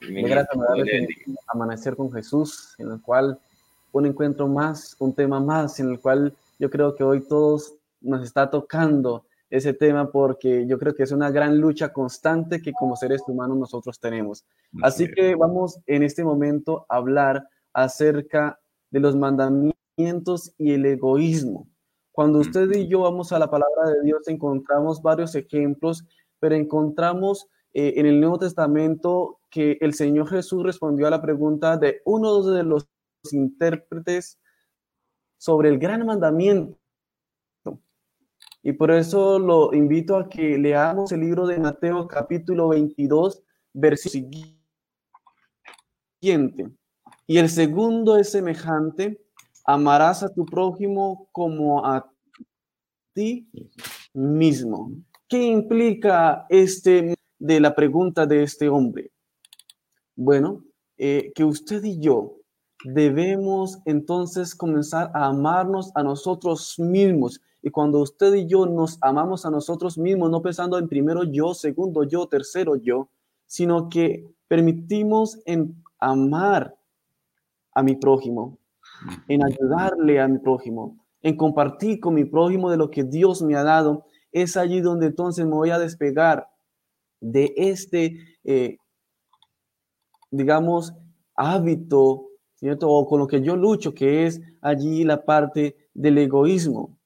[0.00, 3.38] gracias a Amanecer con Jesús, en el cual
[3.92, 8.22] un encuentro más, un tema más, en el cual yo creo que hoy todos nos
[8.22, 12.96] está tocando ese tema porque yo creo que es una gran lucha constante que como
[12.96, 14.44] seres humanos nosotros tenemos.
[14.82, 18.58] Así que vamos en este momento a hablar acerca
[18.90, 21.68] de los mandamientos y el egoísmo.
[22.12, 26.04] Cuando usted y yo vamos a la palabra de Dios, encontramos varios ejemplos,
[26.40, 31.76] pero encontramos eh, en el Nuevo Testamento que el Señor Jesús respondió a la pregunta
[31.76, 32.88] de uno de los
[33.30, 34.38] intérpretes
[35.36, 36.78] sobre el gran mandamiento.
[38.62, 44.58] Y por eso lo invito a que leamos el libro de Mateo capítulo 22, versículo
[46.20, 46.68] siguiente.
[47.30, 49.20] Y el segundo es semejante,
[49.66, 52.10] amarás a tu prójimo como a
[53.12, 53.46] ti
[54.14, 54.92] mismo.
[55.28, 59.10] ¿Qué implica este de la pregunta de este hombre?
[60.16, 60.64] Bueno,
[60.96, 62.38] eh, que usted y yo
[62.82, 67.42] debemos entonces comenzar a amarnos a nosotros mismos.
[67.60, 71.52] Y cuando usted y yo nos amamos a nosotros mismos, no pensando en primero yo,
[71.52, 73.10] segundo yo, tercero yo,
[73.44, 76.77] sino que permitimos en amar
[77.78, 78.58] a mi prójimo,
[79.28, 83.54] en ayudarle a mi prójimo, en compartir con mi prójimo de lo que Dios me
[83.54, 86.48] ha dado, es allí donde entonces me voy a despegar
[87.20, 88.78] de este, eh,
[90.32, 90.92] digamos,
[91.36, 92.90] hábito, ¿cierto?
[92.90, 96.98] O con lo que yo lucho, que es allí la parte del egoísmo.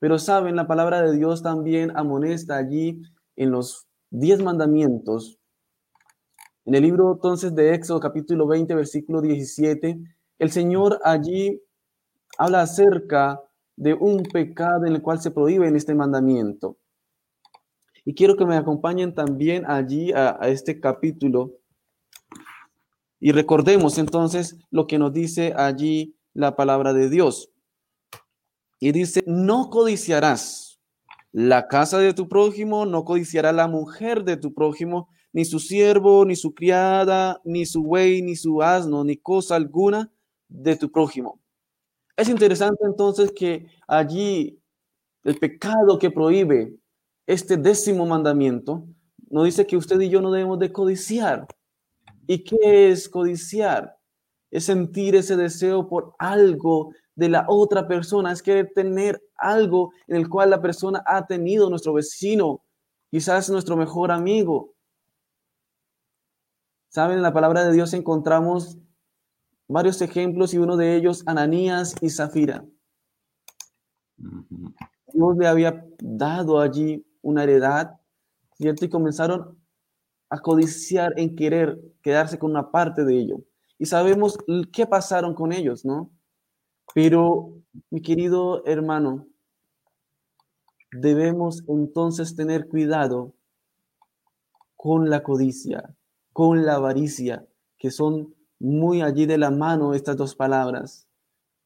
[0.00, 3.00] Pero saben, la palabra de Dios también amonesta allí
[3.36, 5.37] en los diez mandamientos,
[6.68, 10.00] en el libro entonces de Éxodo capítulo 20, versículo 17,
[10.38, 11.62] el Señor allí
[12.36, 13.40] habla acerca
[13.74, 16.76] de un pecado en el cual se prohíbe en este mandamiento.
[18.04, 21.54] Y quiero que me acompañen también allí a, a este capítulo
[23.18, 27.50] y recordemos entonces lo que nos dice allí la palabra de Dios.
[28.78, 30.82] Y dice, no codiciarás
[31.32, 36.24] la casa de tu prójimo, no codiciará la mujer de tu prójimo, ni su siervo,
[36.24, 40.10] ni su criada, ni su buey, ni su asno, ni cosa alguna
[40.48, 41.40] de tu prójimo.
[42.16, 44.60] Es interesante entonces que allí
[45.22, 46.74] el pecado que prohíbe
[47.24, 48.84] este décimo mandamiento
[49.30, 51.46] nos dice que usted y yo no debemos de codiciar.
[52.26, 53.96] ¿Y qué es codiciar?
[54.50, 60.16] Es sentir ese deseo por algo de la otra persona, es querer tener algo en
[60.16, 62.64] el cual la persona ha tenido, nuestro vecino,
[63.08, 64.74] quizás nuestro mejor amigo,
[66.88, 68.78] Saben, en la palabra de Dios encontramos
[69.68, 72.64] varios ejemplos y uno de ellos, Ananías y Zafira.
[74.16, 78.00] Dios le había dado allí una heredad,
[78.56, 78.86] ¿cierto?
[78.86, 79.58] Y comenzaron
[80.30, 83.36] a codiciar en querer quedarse con una parte de ello.
[83.80, 84.36] y sabemos
[84.72, 86.10] qué pasaron con ellos, ¿no?
[86.94, 87.52] Pero,
[87.90, 89.28] mi querido hermano,
[90.90, 93.34] debemos entonces tener cuidado
[94.74, 95.94] con la codicia,
[96.38, 101.08] con la avaricia, que son muy allí de la mano estas dos palabras.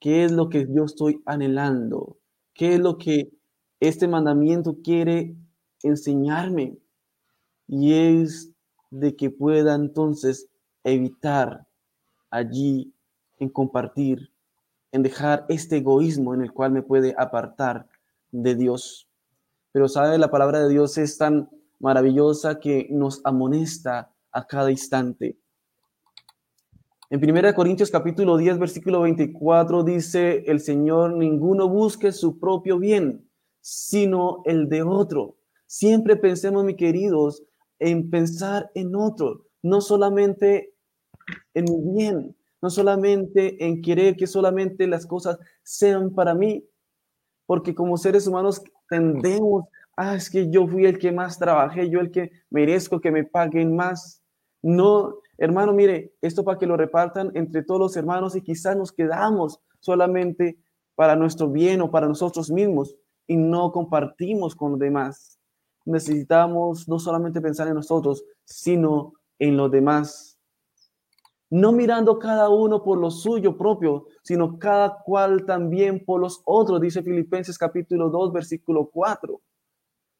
[0.00, 2.16] ¿Qué es lo que yo estoy anhelando?
[2.54, 3.34] ¿Qué es lo que
[3.80, 5.36] este mandamiento quiere
[5.82, 6.78] enseñarme?
[7.68, 8.54] Y es
[8.90, 10.48] de que pueda entonces
[10.84, 11.66] evitar
[12.30, 12.94] allí
[13.40, 14.32] en compartir,
[14.90, 17.90] en dejar este egoísmo en el cual me puede apartar
[18.30, 19.06] de Dios.
[19.70, 25.38] Pero sabe, la palabra de Dios es tan maravillosa que nos amonesta a cada instante.
[27.10, 33.28] En 1 Corintios capítulo 10, versículo 24 dice el Señor, ninguno busque su propio bien,
[33.60, 35.36] sino el de otro.
[35.66, 37.42] Siempre pensemos, mis queridos,
[37.78, 40.74] en pensar en otro, no solamente
[41.52, 46.64] en mi bien, no solamente en querer que solamente las cosas sean para mí,
[47.44, 49.66] porque como seres humanos tendemos,
[49.96, 53.24] ah, es que yo fui el que más trabajé, yo el que merezco que me
[53.24, 54.21] paguen más.
[54.62, 58.92] No, hermano, mire, esto para que lo repartan entre todos los hermanos y quizás nos
[58.92, 60.58] quedamos solamente
[60.94, 62.96] para nuestro bien o para nosotros mismos
[63.26, 65.38] y no compartimos con los demás.
[65.84, 70.38] Necesitamos no solamente pensar en nosotros, sino en los demás.
[71.50, 76.80] No mirando cada uno por lo suyo propio, sino cada cual también por los otros,
[76.80, 79.40] dice Filipenses capítulo 2, versículo 4.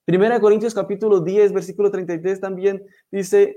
[0.05, 3.57] Primera Corintios capítulo 10, versículo 33 también dice,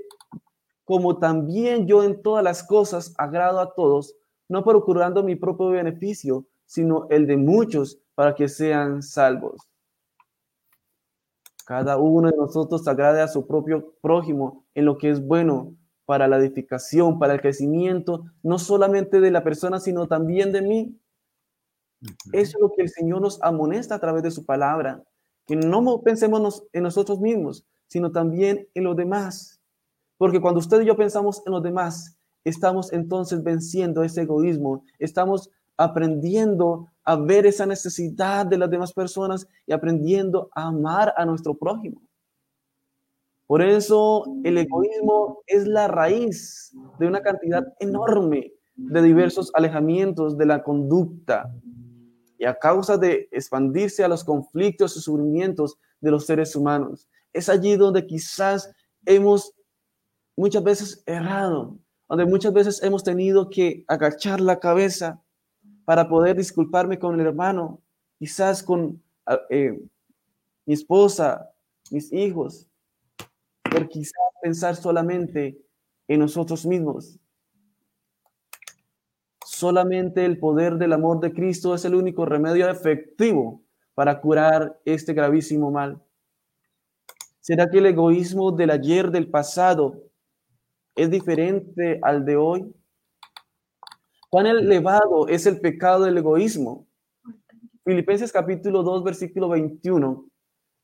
[0.86, 4.14] como también yo en todas las cosas agrado a todos,
[4.48, 9.68] no procurando mi propio beneficio, sino el de muchos para que sean salvos.
[11.66, 15.74] Cada uno de nosotros agrade a su propio prójimo en lo que es bueno
[16.04, 21.00] para la edificación, para el crecimiento, no solamente de la persona, sino también de mí.
[22.32, 25.02] Eso es lo que el Señor nos amonesta a través de su palabra,
[25.48, 29.55] que no pensemos en nosotros mismos, sino también en los demás.
[30.18, 35.50] Porque cuando usted y yo pensamos en los demás, estamos entonces venciendo ese egoísmo, estamos
[35.76, 41.54] aprendiendo a ver esa necesidad de las demás personas y aprendiendo a amar a nuestro
[41.54, 42.00] prójimo.
[43.46, 50.46] Por eso el egoísmo es la raíz de una cantidad enorme de diversos alejamientos de
[50.46, 51.52] la conducta
[52.38, 57.08] y a causa de expandirse a los conflictos y sufrimientos de los seres humanos.
[57.32, 58.70] Es allí donde quizás
[59.04, 59.54] hemos
[60.36, 61.78] muchas veces errado,
[62.08, 65.22] donde muchas veces hemos tenido que agachar la cabeza
[65.84, 67.80] para poder disculparme con el hermano,
[68.18, 69.80] quizás con ah, eh,
[70.66, 71.50] mi esposa,
[71.90, 72.68] mis hijos,
[73.70, 74.12] por quizás
[74.42, 75.58] pensar solamente
[76.08, 77.18] en nosotros mismos.
[79.44, 83.62] Solamente el poder del amor de Cristo es el único remedio efectivo
[83.94, 86.02] para curar este gravísimo mal.
[87.40, 90.02] ¿Será que el egoísmo del ayer, del pasado,
[90.96, 92.74] es diferente al de hoy?
[94.28, 96.86] ¿Cuán elevado es el pecado del egoísmo?
[97.84, 100.26] Filipenses capítulo 2, versículo 21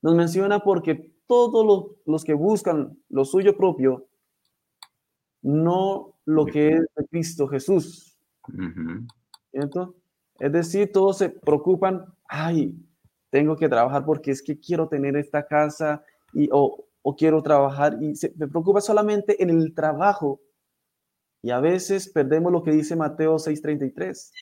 [0.02, 4.08] nos menciona porque todos los, que buscan lo suyo propio,
[5.40, 8.18] no lo que es de Cristo Jesús.
[10.38, 12.76] Es decir, todos se preocupan, ay,
[13.30, 17.98] tengo que trabajar porque es que quiero tener esta casa y, o, o quiero trabajar
[18.00, 20.40] y se, me preocupa solamente en el trabajo.
[21.42, 24.32] Y a veces perdemos lo que dice Mateo 6:33,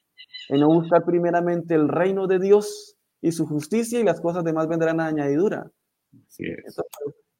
[0.51, 4.69] en no buscar primeramente el reino de Dios y su justicia y las cosas demás
[4.69, 5.71] vendrán a añadidura.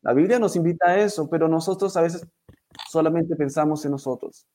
[0.03, 2.27] la Biblia nos invita a eso, pero nosotros a veces
[2.89, 4.47] solamente pensamos en nosotros.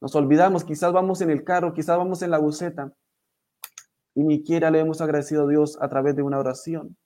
[0.00, 2.92] Nos olvidamos, quizás vamos en el carro, quizás vamos en la buceta
[4.14, 6.96] y ni siquiera le hemos agradecido a Dios a través de una oración.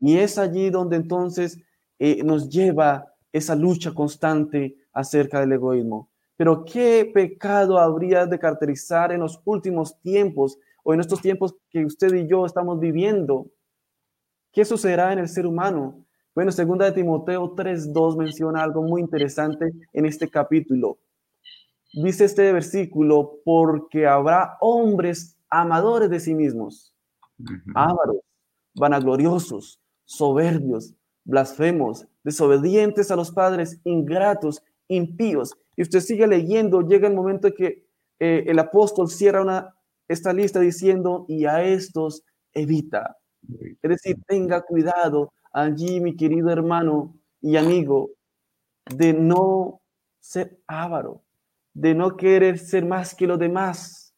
[0.00, 1.58] Y es allí donde entonces
[1.98, 6.08] eh, nos lleva esa lucha constante acerca del egoísmo.
[6.36, 11.84] Pero ¿qué pecado habría de caracterizar en los últimos tiempos o en estos tiempos que
[11.84, 13.50] usted y yo estamos viviendo?
[14.52, 16.04] ¿Qué sucederá en el ser humano?
[16.34, 20.98] Bueno, segunda de Timoteo 3.2 menciona algo muy interesante en este capítulo.
[21.92, 26.94] Dice este versículo, porque habrá hombres amadores de sí mismos,
[27.74, 28.18] ávaros,
[28.74, 30.94] vanagloriosos, soberbios,
[31.24, 35.54] blasfemos, desobedientes a los padres, ingratos, impíos.
[35.76, 37.86] Y usted sigue leyendo, llega el momento que
[38.18, 39.76] eh, el apóstol cierra una,
[40.08, 43.18] esta lista diciendo, y a estos evita.
[43.82, 48.10] Es decir, tenga cuidado allí, mi querido hermano y amigo,
[48.96, 49.82] de no
[50.20, 51.22] ser avaro,
[51.74, 54.14] de no querer ser más que los demás,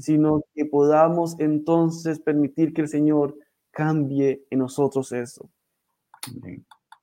[0.00, 3.36] sino que podamos entonces permitir que el Señor
[3.72, 5.50] cambie en nosotros eso.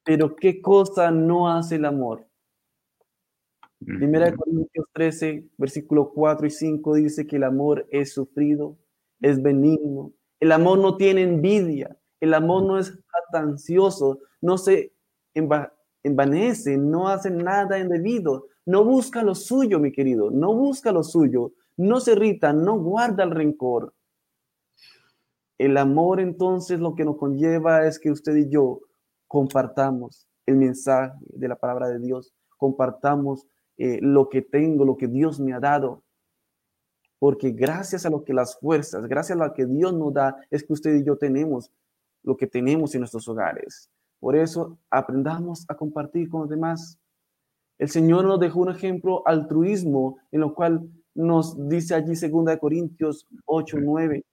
[0.05, 2.25] Pero ¿qué cosa no hace el amor?
[3.79, 8.77] Primera de Corintios 13, versículo 4 y 5 dice que el amor es sufrido,
[9.21, 10.11] es benigno.
[10.39, 14.93] El amor no tiene envidia, el amor no es jactancioso, no se
[16.03, 21.53] envanece, no hace nada indebido, no busca lo suyo, mi querido, no busca lo suyo,
[21.77, 23.93] no se irrita, no guarda el rencor.
[25.59, 28.79] El amor entonces lo que nos conlleva es que usted y yo
[29.27, 33.45] compartamos el mensaje de la palabra de Dios, compartamos
[33.77, 36.01] eh, lo que tengo, lo que Dios me ha dado.
[37.19, 40.63] Porque gracias a lo que las fuerzas, gracias a lo que Dios nos da, es
[40.63, 41.69] que usted y yo tenemos
[42.23, 43.89] lo que tenemos en nuestros hogares.
[44.21, 46.97] Por eso aprendamos a compartir con los demás.
[47.77, 53.27] El Señor nos dejó un ejemplo altruismo en lo cual nos dice allí 2 Corintios
[53.45, 54.25] 8, 9,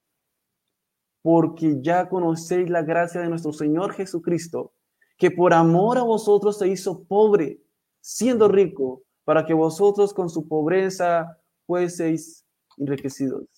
[1.26, 4.74] porque ya conocéis la gracia de nuestro Señor Jesucristo,
[5.18, 7.60] que por amor a vosotros se hizo pobre,
[8.00, 12.46] siendo rico, para que vosotros con su pobreza fueseis
[12.76, 13.48] enriquecidos.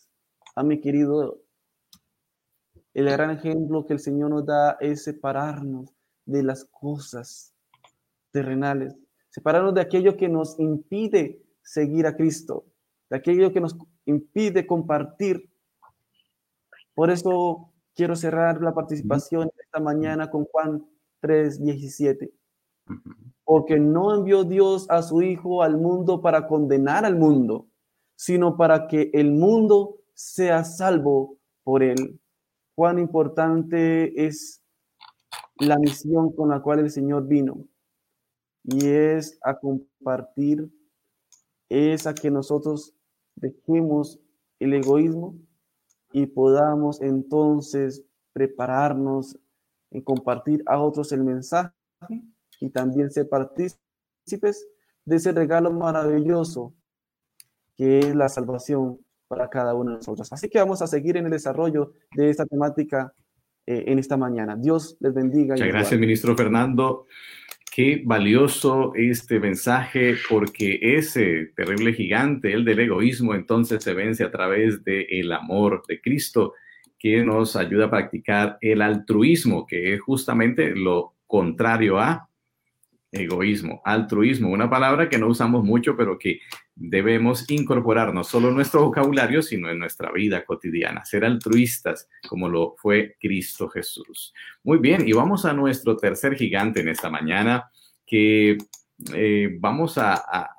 [0.56, 1.42] A mi querido,
[2.94, 5.94] el gran ejemplo que el Señor nos da es separarnos
[6.24, 7.52] de las cosas
[8.30, 8.96] terrenales,
[9.28, 12.64] separarnos de aquello que nos impide seguir a Cristo,
[13.10, 15.50] de aquello que nos impide compartir.
[16.98, 20.84] Por eso quiero cerrar la participación esta mañana con Juan
[21.20, 22.32] 3, 17
[23.44, 27.68] porque no envió Dios a su Hijo al mundo para condenar al mundo,
[28.16, 32.18] sino para que el mundo sea salvo por él.
[32.74, 34.60] Cuán importante es
[35.60, 37.64] la misión con la cual el Señor vino,
[38.64, 40.68] y es a compartir,
[41.68, 42.92] es a que nosotros
[43.36, 44.18] dejemos
[44.58, 45.36] el egoísmo
[46.12, 49.38] y podamos entonces prepararnos
[49.90, 51.72] en compartir a otros el mensaje
[52.60, 54.68] y también ser partícipes
[55.04, 56.74] de ese regalo maravilloso
[57.76, 58.98] que es la salvación
[59.28, 60.32] para cada uno de nosotros.
[60.32, 63.12] Así que vamos a seguir en el desarrollo de esta temática
[63.66, 64.56] eh, en esta mañana.
[64.56, 65.54] Dios les bendiga.
[65.54, 67.06] Muchas gracias, ministro Fernando.
[67.78, 74.32] Qué valioso este mensaje porque ese terrible gigante, el del egoísmo, entonces se vence a
[74.32, 76.54] través del el amor de Cristo
[76.98, 82.27] que nos ayuda a practicar el altruismo, que es justamente lo contrario a
[83.10, 86.40] egoísmo, altruismo, una palabra que no usamos mucho, pero que
[86.74, 92.48] debemos incorporar no solo en nuestro vocabulario, sino en nuestra vida cotidiana, ser altruistas como
[92.48, 94.34] lo fue Cristo Jesús.
[94.62, 97.70] Muy bien, y vamos a nuestro tercer gigante en esta mañana
[98.06, 98.58] que
[99.14, 100.54] eh, vamos a,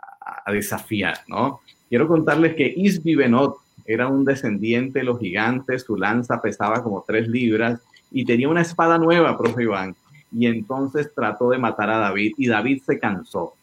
[0.52, 1.60] desafiar, ¿no?
[1.90, 7.28] Quiero contarles que Isbibenot era un descendiente de los gigantes, su lanza pesaba como tres
[7.28, 7.80] libras
[8.12, 9.96] y tenía una espada nueva, profe Iván,
[10.32, 13.54] y entonces trató de matar a David y David se cansó.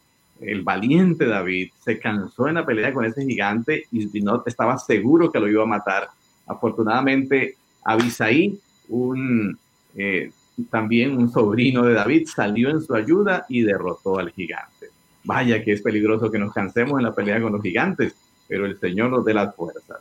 [0.40, 5.32] El valiente David se cansó en la pelea con ese gigante y no estaba seguro
[5.32, 6.08] que lo iba a matar.
[6.46, 8.58] Afortunadamente, Abisaí,
[8.88, 9.58] un,
[9.94, 10.30] eh,
[10.70, 14.88] también un sobrino de David, salió en su ayuda y derrotó al gigante.
[15.24, 18.14] Vaya que es peligroso que nos cansemos en la pelea con los gigantes,
[18.46, 19.98] pero el Señor nos dé las fuerzas.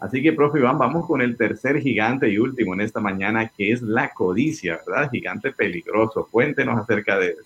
[0.00, 3.72] Así que, profe Iván, vamos con el tercer gigante y último en esta mañana, que
[3.72, 5.10] es la codicia, ¿verdad?
[5.10, 6.28] Gigante peligroso.
[6.30, 7.42] Cuéntenos acerca de eso.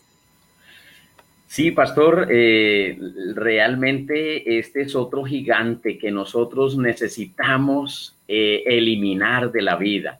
[1.53, 2.99] Sí, pastor, eh,
[3.35, 10.19] realmente este es otro gigante que nosotros necesitamos eh, eliminar de la vida.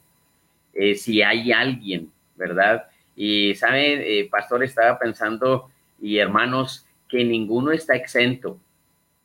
[0.75, 2.83] Eh, si hay alguien, ¿verdad?
[3.15, 4.63] Y, ¿sabe, pastor?
[4.63, 8.59] Estaba pensando, y hermanos, que ninguno está exento.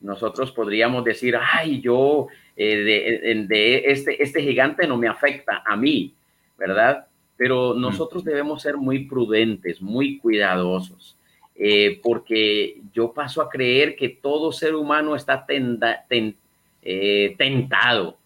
[0.01, 2.29] Nosotros podríamos decir, ay, yo
[2.61, 6.13] eh, de, este, este gigante no me afecta a mí,
[6.59, 7.07] ¿verdad?
[7.37, 7.81] Pero mm.
[7.81, 11.17] nosotros debemos ser muy prudentes, muy cuidadosos,
[11.55, 18.19] eh, porque yo paso a creer que todo ser humano está eh, tentado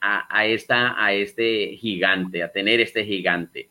[0.00, 3.68] a, esta, a este gigante, a tener este gigante.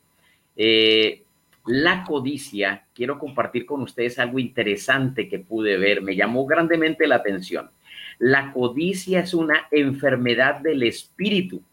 [1.66, 7.16] la codicia, quiero compartir con ustedes algo interesante que pude ver, me llamó grandemente la
[7.16, 7.72] atención.
[8.20, 11.64] La codicia es una enfermedad del espíritu.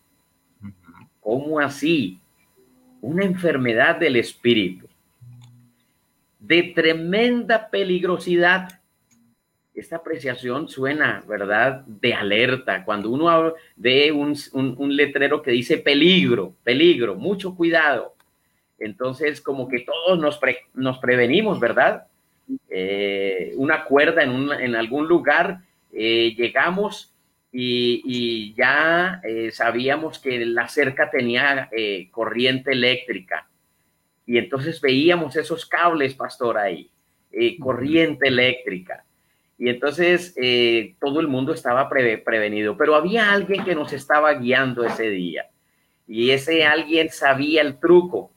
[1.20, 2.20] ¿Cómo así?
[3.00, 4.86] Una enfermedad del espíritu.
[6.38, 8.80] De tremenda peligrosidad.
[9.74, 11.84] Esta apreciación suena, ¿verdad?
[11.84, 12.84] De alerta.
[12.84, 18.14] Cuando uno ve un, un, letrero que dice peligro, peligro, mucho cuidado.
[18.78, 20.16] Entonces, como que todos
[20.74, 22.06] nos, prevenimos, ¿verdad?
[22.68, 25.65] eh, una cuerda en, en algún lugar,
[25.98, 27.12] eh, llegamos
[27.52, 31.70] y, ya eh, sabíamos que la cerca tenía
[32.10, 33.48] corriente eléctrica.
[34.26, 36.90] Y entonces veíamos esos cables, pastor, ahí,
[37.58, 39.04] corriente eléctrica.
[39.56, 40.34] Y entonces
[41.00, 45.46] todo el mundo estaba prevenido, pero había alguien que nos estaba guiando ese día.
[46.06, 48.32] Y ese alguien sabía el truco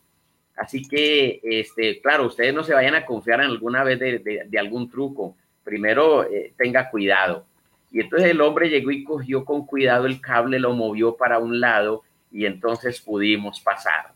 [0.59, 4.91] Así que, este, claro, ustedes no se vayan a confiar en alguna vez de, algún
[4.91, 5.37] truco.
[5.63, 7.45] Primero, eh, tenga cuidado.
[7.91, 11.59] Y entonces el hombre llegó y cogió con cuidado el cable, lo movió para un
[11.59, 14.13] lado y entonces pudimos pasar.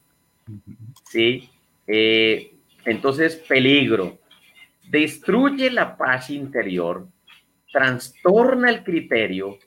[1.06, 1.50] ¿Sí?
[1.88, 2.54] Eh,
[2.86, 4.20] entonces, peligro.
[4.90, 7.08] Destruye la paz interior,
[7.72, 9.58] trastorna el criterio,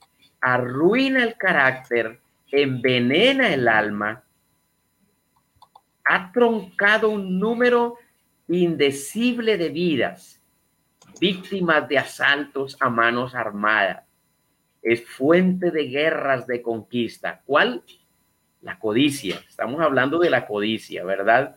[0.41, 2.21] arruina el carácter,
[2.53, 4.23] envenena el alma
[6.07, 7.99] ha troncado un número
[8.49, 10.36] indecible de vidas,
[11.19, 14.05] víctimas de asaltos a manos armadas.
[14.83, 17.43] Es fuente de guerras de conquista.
[17.45, 17.83] ¿Cuál?
[18.63, 19.43] La codicia.
[19.49, 21.57] Estamos hablando de la codicia, ¿verdad?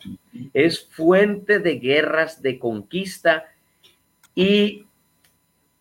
[0.53, 3.45] Es fuente de guerras de conquista
[4.35, 4.85] y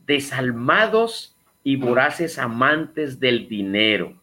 [0.06, 4.14] desalmados y voraces amantes del dinero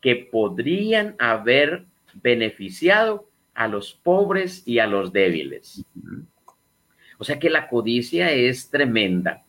[0.00, 1.84] que podrían haber
[2.22, 5.84] beneficiado a los pobres y a los débiles.
[7.18, 9.42] O sea que la codicia es tremenda,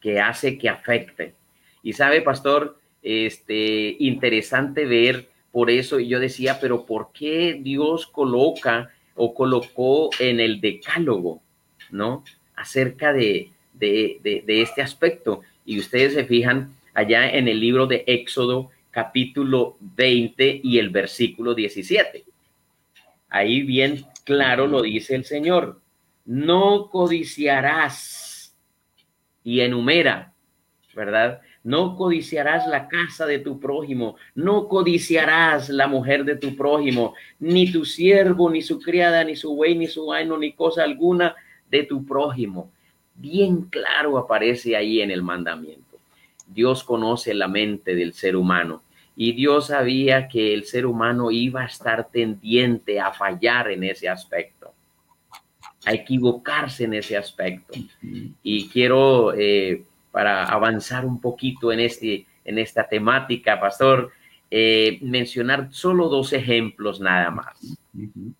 [0.00, 1.34] que hace que afecte.
[1.82, 8.06] Y sabe, pastor, este interesante ver por eso y yo decía, pero ¿por qué Dios
[8.06, 11.42] coloca o colocó en el decálogo,
[11.90, 12.24] ¿no?
[12.56, 15.42] Acerca de, de, de este aspecto.
[15.66, 21.54] Y ustedes se fijan allá en el libro de Éxodo capítulo 20 y el versículo
[21.54, 22.24] 17.
[23.30, 25.80] Ahí bien claro lo dice el Señor.
[26.24, 28.56] No codiciarás
[29.44, 30.32] y enumera,
[30.94, 31.40] ¿verdad?
[31.64, 37.70] No codiciarás la casa de tu prójimo, no codiciarás la mujer de tu prójimo, ni
[37.70, 41.34] tu siervo, ni su criada, ni su buey, ni su vaino, ni cosa alguna
[41.70, 42.70] de tu prójimo.
[43.14, 45.98] Bien claro aparece ahí en el mandamiento.
[46.46, 48.82] Dios conoce la mente del ser humano
[49.16, 54.08] y Dios sabía que el ser humano iba a estar tendiente a fallar en ese
[54.08, 54.61] aspecto,
[55.84, 57.78] a equivocarse en ese aspecto.
[58.42, 64.12] Y quiero, eh, para avanzar un poquito en, este, en esta temática, pastor,
[64.50, 67.78] eh, mencionar solo dos ejemplos nada más,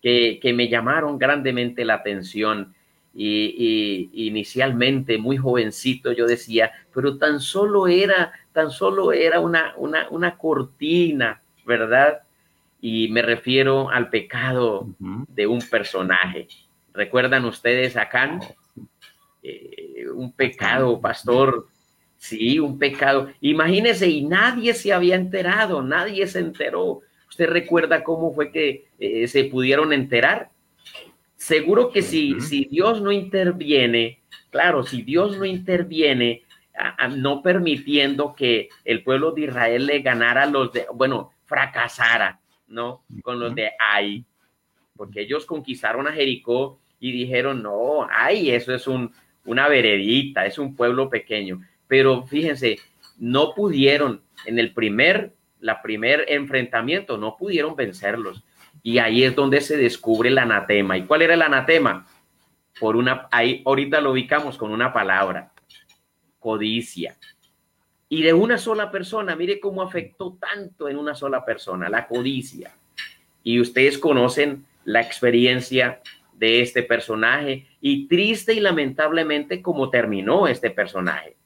[0.01, 2.73] que, que me llamaron grandemente la atención
[3.15, 10.07] y, inicialmente muy jovencito yo decía, pero tan solo era, tan solo era una, una,
[10.09, 12.23] una cortina, ¿verdad?
[12.81, 16.47] Y me refiero al pecado de un personaje.
[16.93, 18.39] ¿Recuerdan ustedes a Can?
[19.41, 21.67] Eh, un pecado, pastor.
[22.17, 23.29] Sí, un pecado.
[23.41, 27.01] Imagínense, y nadie se había enterado, nadie se enteró.
[27.27, 30.49] ¿Usted recuerda cómo fue que eh, se pudieron enterar?
[31.35, 36.43] Seguro que si, si Dios no interviene, claro, si Dios no interviene,
[37.17, 43.03] no permitiendo que el pueblo de Israel le ganara los de, bueno, fracasara, ¿no?
[43.21, 44.23] Con los de Ai,
[44.95, 49.11] porque ellos conquistaron a Jericó y dijeron, no, Ai, eso es un,
[49.43, 51.61] una veredita, es un pueblo pequeño.
[51.85, 52.79] Pero fíjense,
[53.17, 58.41] no pudieron en el primer, la primer enfrentamiento, no pudieron vencerlos.
[58.83, 60.97] Y ahí es donde se descubre el anatema.
[60.97, 62.07] ¿Y cuál era el anatema?
[62.79, 65.51] Por una, ahí ahorita lo ubicamos con una palabra,
[66.39, 67.17] codicia.
[68.07, 72.71] Y de una sola persona, mire cómo afectó tanto en una sola persona, la codicia.
[73.43, 75.99] Y ustedes conocen la experiencia
[76.35, 81.37] de este personaje y triste y lamentablemente cómo terminó este personaje,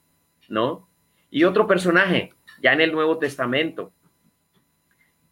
[0.47, 0.87] ¿no?
[1.29, 3.91] Y otro personaje, ya en el Nuevo Testamento,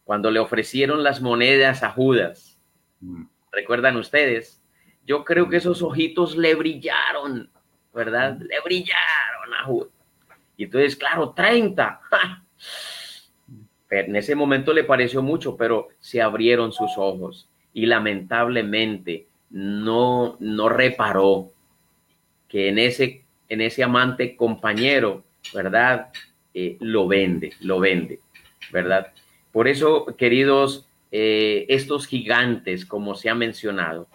[0.04, 2.60] cuando le ofrecieron las monedas a Judas.
[3.02, 3.24] Mm.
[3.52, 4.64] ¿Recuerdan ustedes?
[5.06, 7.50] Yo creo que esos ojitos le brillaron,
[7.94, 8.38] ¿verdad?
[8.38, 8.44] Mm.
[8.44, 9.90] Le brillaron a Judas.
[10.58, 12.02] Y entonces, claro, 30.
[13.90, 20.68] En ese momento le pareció mucho, pero se abrieron sus ojos y lamentablemente no, no
[20.68, 21.50] reparó
[22.50, 26.10] que en ese, en ese amante compañero, ¿verdad?
[26.54, 28.20] Eh, lo vende, lo vende,
[28.74, 29.14] ¿verdad?
[29.54, 34.10] Por eso, queridos, eh, estos gigantes, como se ha mencionado,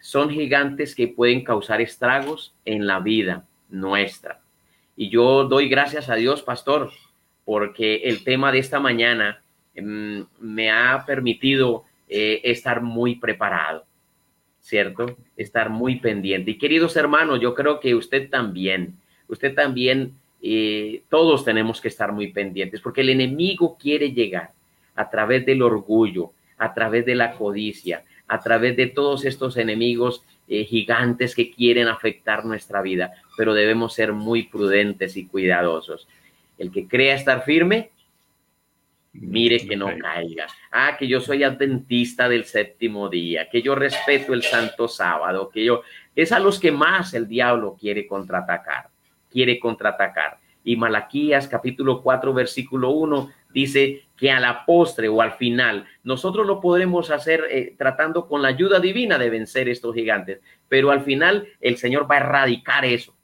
[0.00, 4.42] son gigantes que pueden causar estragos en la vida nuestra.
[4.96, 6.90] Y yo doy gracias a Dios, pastor,
[7.46, 9.42] porque el tema de esta mañana
[9.74, 13.87] mm, me ha permitido eh, estar muy preparado.
[14.68, 15.16] ¿Cierto?
[15.36, 16.50] Estar muy pendiente.
[16.50, 18.96] Y queridos hermanos, yo creo que usted también,
[19.26, 20.12] usted también,
[20.42, 24.50] eh, todos tenemos que estar muy pendientes, porque el enemigo quiere llegar
[24.94, 30.22] a través del orgullo, a través de la codicia, a través de todos estos enemigos
[30.48, 36.06] eh, gigantes que quieren afectar nuestra vida, pero debemos ser muy prudentes y cuidadosos.
[36.58, 37.90] El que crea estar firme,
[39.12, 40.46] mire que no caiga.
[40.70, 45.64] Ah, que yo soy adventista del séptimo día, que yo respeto el santo sábado, que
[45.64, 45.82] yo...
[46.14, 48.90] Es a los que más el diablo quiere contraatacar,
[49.30, 50.38] quiere contraatacar.
[50.64, 56.46] Y Malaquías capítulo 4 versículo 1 dice que a la postre o al final nosotros
[56.46, 61.02] lo podremos hacer eh, tratando con la ayuda divina de vencer estos gigantes, pero al
[61.02, 63.16] final el Señor va a erradicar eso.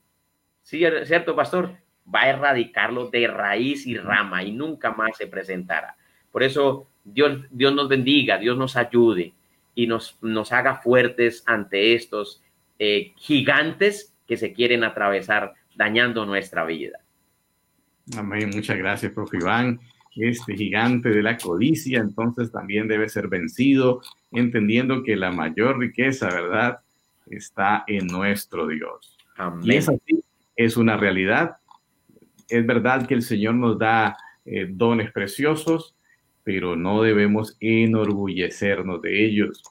[0.62, 1.76] ¿Sí, ¿Cierto, pastor?
[2.12, 5.96] Va a erradicarlo de raíz y rama y nunca más se presentará.
[6.30, 9.32] Por eso Dios, Dios nos bendiga, Dios nos ayude
[9.74, 12.42] y nos, nos haga fuertes ante estos
[12.78, 16.98] eh, gigantes que se quieren atravesar dañando nuestra vida.
[18.16, 18.50] Amén.
[18.54, 19.80] Muchas gracias, profe Iván
[20.16, 24.00] este gigante de la codicia, entonces también debe ser vencido,
[24.30, 26.78] entendiendo que la mayor riqueza, ¿verdad?,
[27.26, 29.16] está en nuestro Dios.
[29.36, 29.64] Amén.
[29.64, 30.24] Y es así,
[30.56, 31.56] es una realidad.
[32.48, 35.96] Es verdad que el Señor nos da eh, dones preciosos,
[36.42, 39.62] pero no debemos enorgullecernos de ellos.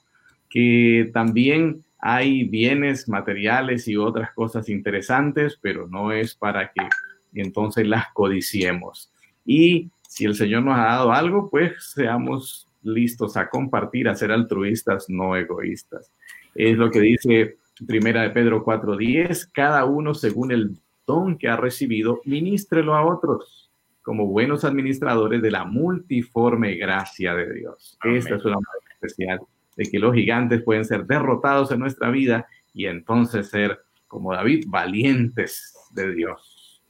[0.49, 6.87] Que también hay bienes materiales y otras cosas interesantes, pero no es para que
[7.33, 9.11] entonces las codiciemos.
[9.45, 14.31] Y si el Señor nos ha dado algo, pues seamos listos a compartir, a ser
[14.31, 16.11] altruistas, no egoístas.
[16.53, 17.57] Es lo que dice
[17.87, 23.63] Primera de Pedro 4:10, cada uno según el don que ha recibido, ministrelo a otros
[24.03, 27.97] como buenos administradores de la multiforme gracia de Dios.
[28.03, 29.39] Esta es una manera especial
[29.77, 34.65] de que los gigantes pueden ser derrotados en nuestra vida y entonces ser, como David,
[34.67, 36.83] valientes de Dios.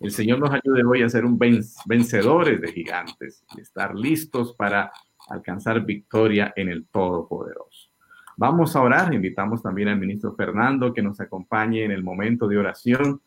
[0.00, 4.92] El Señor nos ayude hoy a ser un vencedores de gigantes y estar listos para
[5.28, 7.90] alcanzar victoria en el Todopoderoso.
[8.36, 9.14] Vamos a orar.
[9.14, 13.22] Invitamos también al ministro Fernando que nos acompañe en el momento de oración,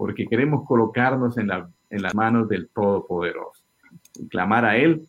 [0.00, 3.62] porque queremos colocarnos en, la, en las manos del Todopoderoso
[4.18, 5.06] y clamar a Él,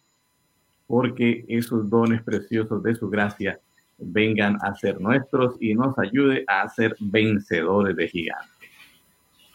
[0.86, 3.58] porque esos dones preciosos de su gracia
[3.98, 8.52] vengan a ser nuestros y nos ayude a ser vencedores de gigantes.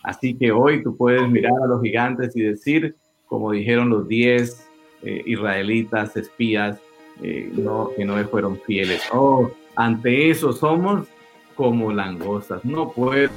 [0.02, 4.66] Así que hoy tú puedes mirar a los gigantes y decir, como dijeron los diez
[5.02, 6.80] eh, israelitas espías
[7.22, 11.06] eh, no, que no fueron fieles, oh, ante eso somos
[11.54, 12.64] como langostas.
[12.64, 13.28] No puedo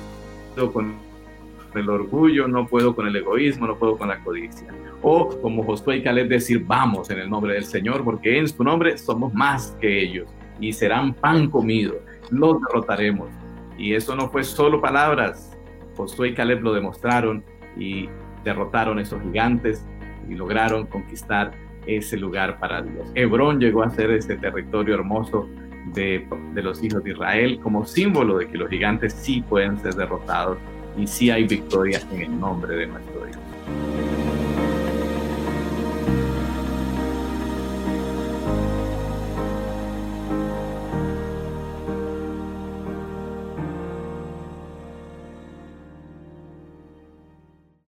[1.75, 4.67] el orgullo, no puedo con el egoísmo, no puedo con la codicia.
[5.01, 8.63] O como Josué y Caleb decir, vamos en el nombre del Señor, porque en su
[8.63, 10.27] nombre somos más que ellos
[10.59, 11.99] y serán pan comido.
[12.31, 13.29] Los derrotaremos.
[13.77, 15.57] Y eso no fue solo palabras,
[15.95, 17.43] Josué y Caleb lo demostraron
[17.77, 18.09] y
[18.43, 19.85] derrotaron a esos gigantes
[20.29, 21.51] y lograron conquistar
[21.85, 23.11] ese lugar para Dios.
[23.15, 25.47] Hebrón llegó a ser este territorio hermoso
[25.93, 29.95] de, de, los hijos de Israel como símbolo de que los gigantes sí pueden ser
[29.95, 30.57] derrotados
[30.97, 33.48] y sí hay victorias en el nombre de nuestro Dios.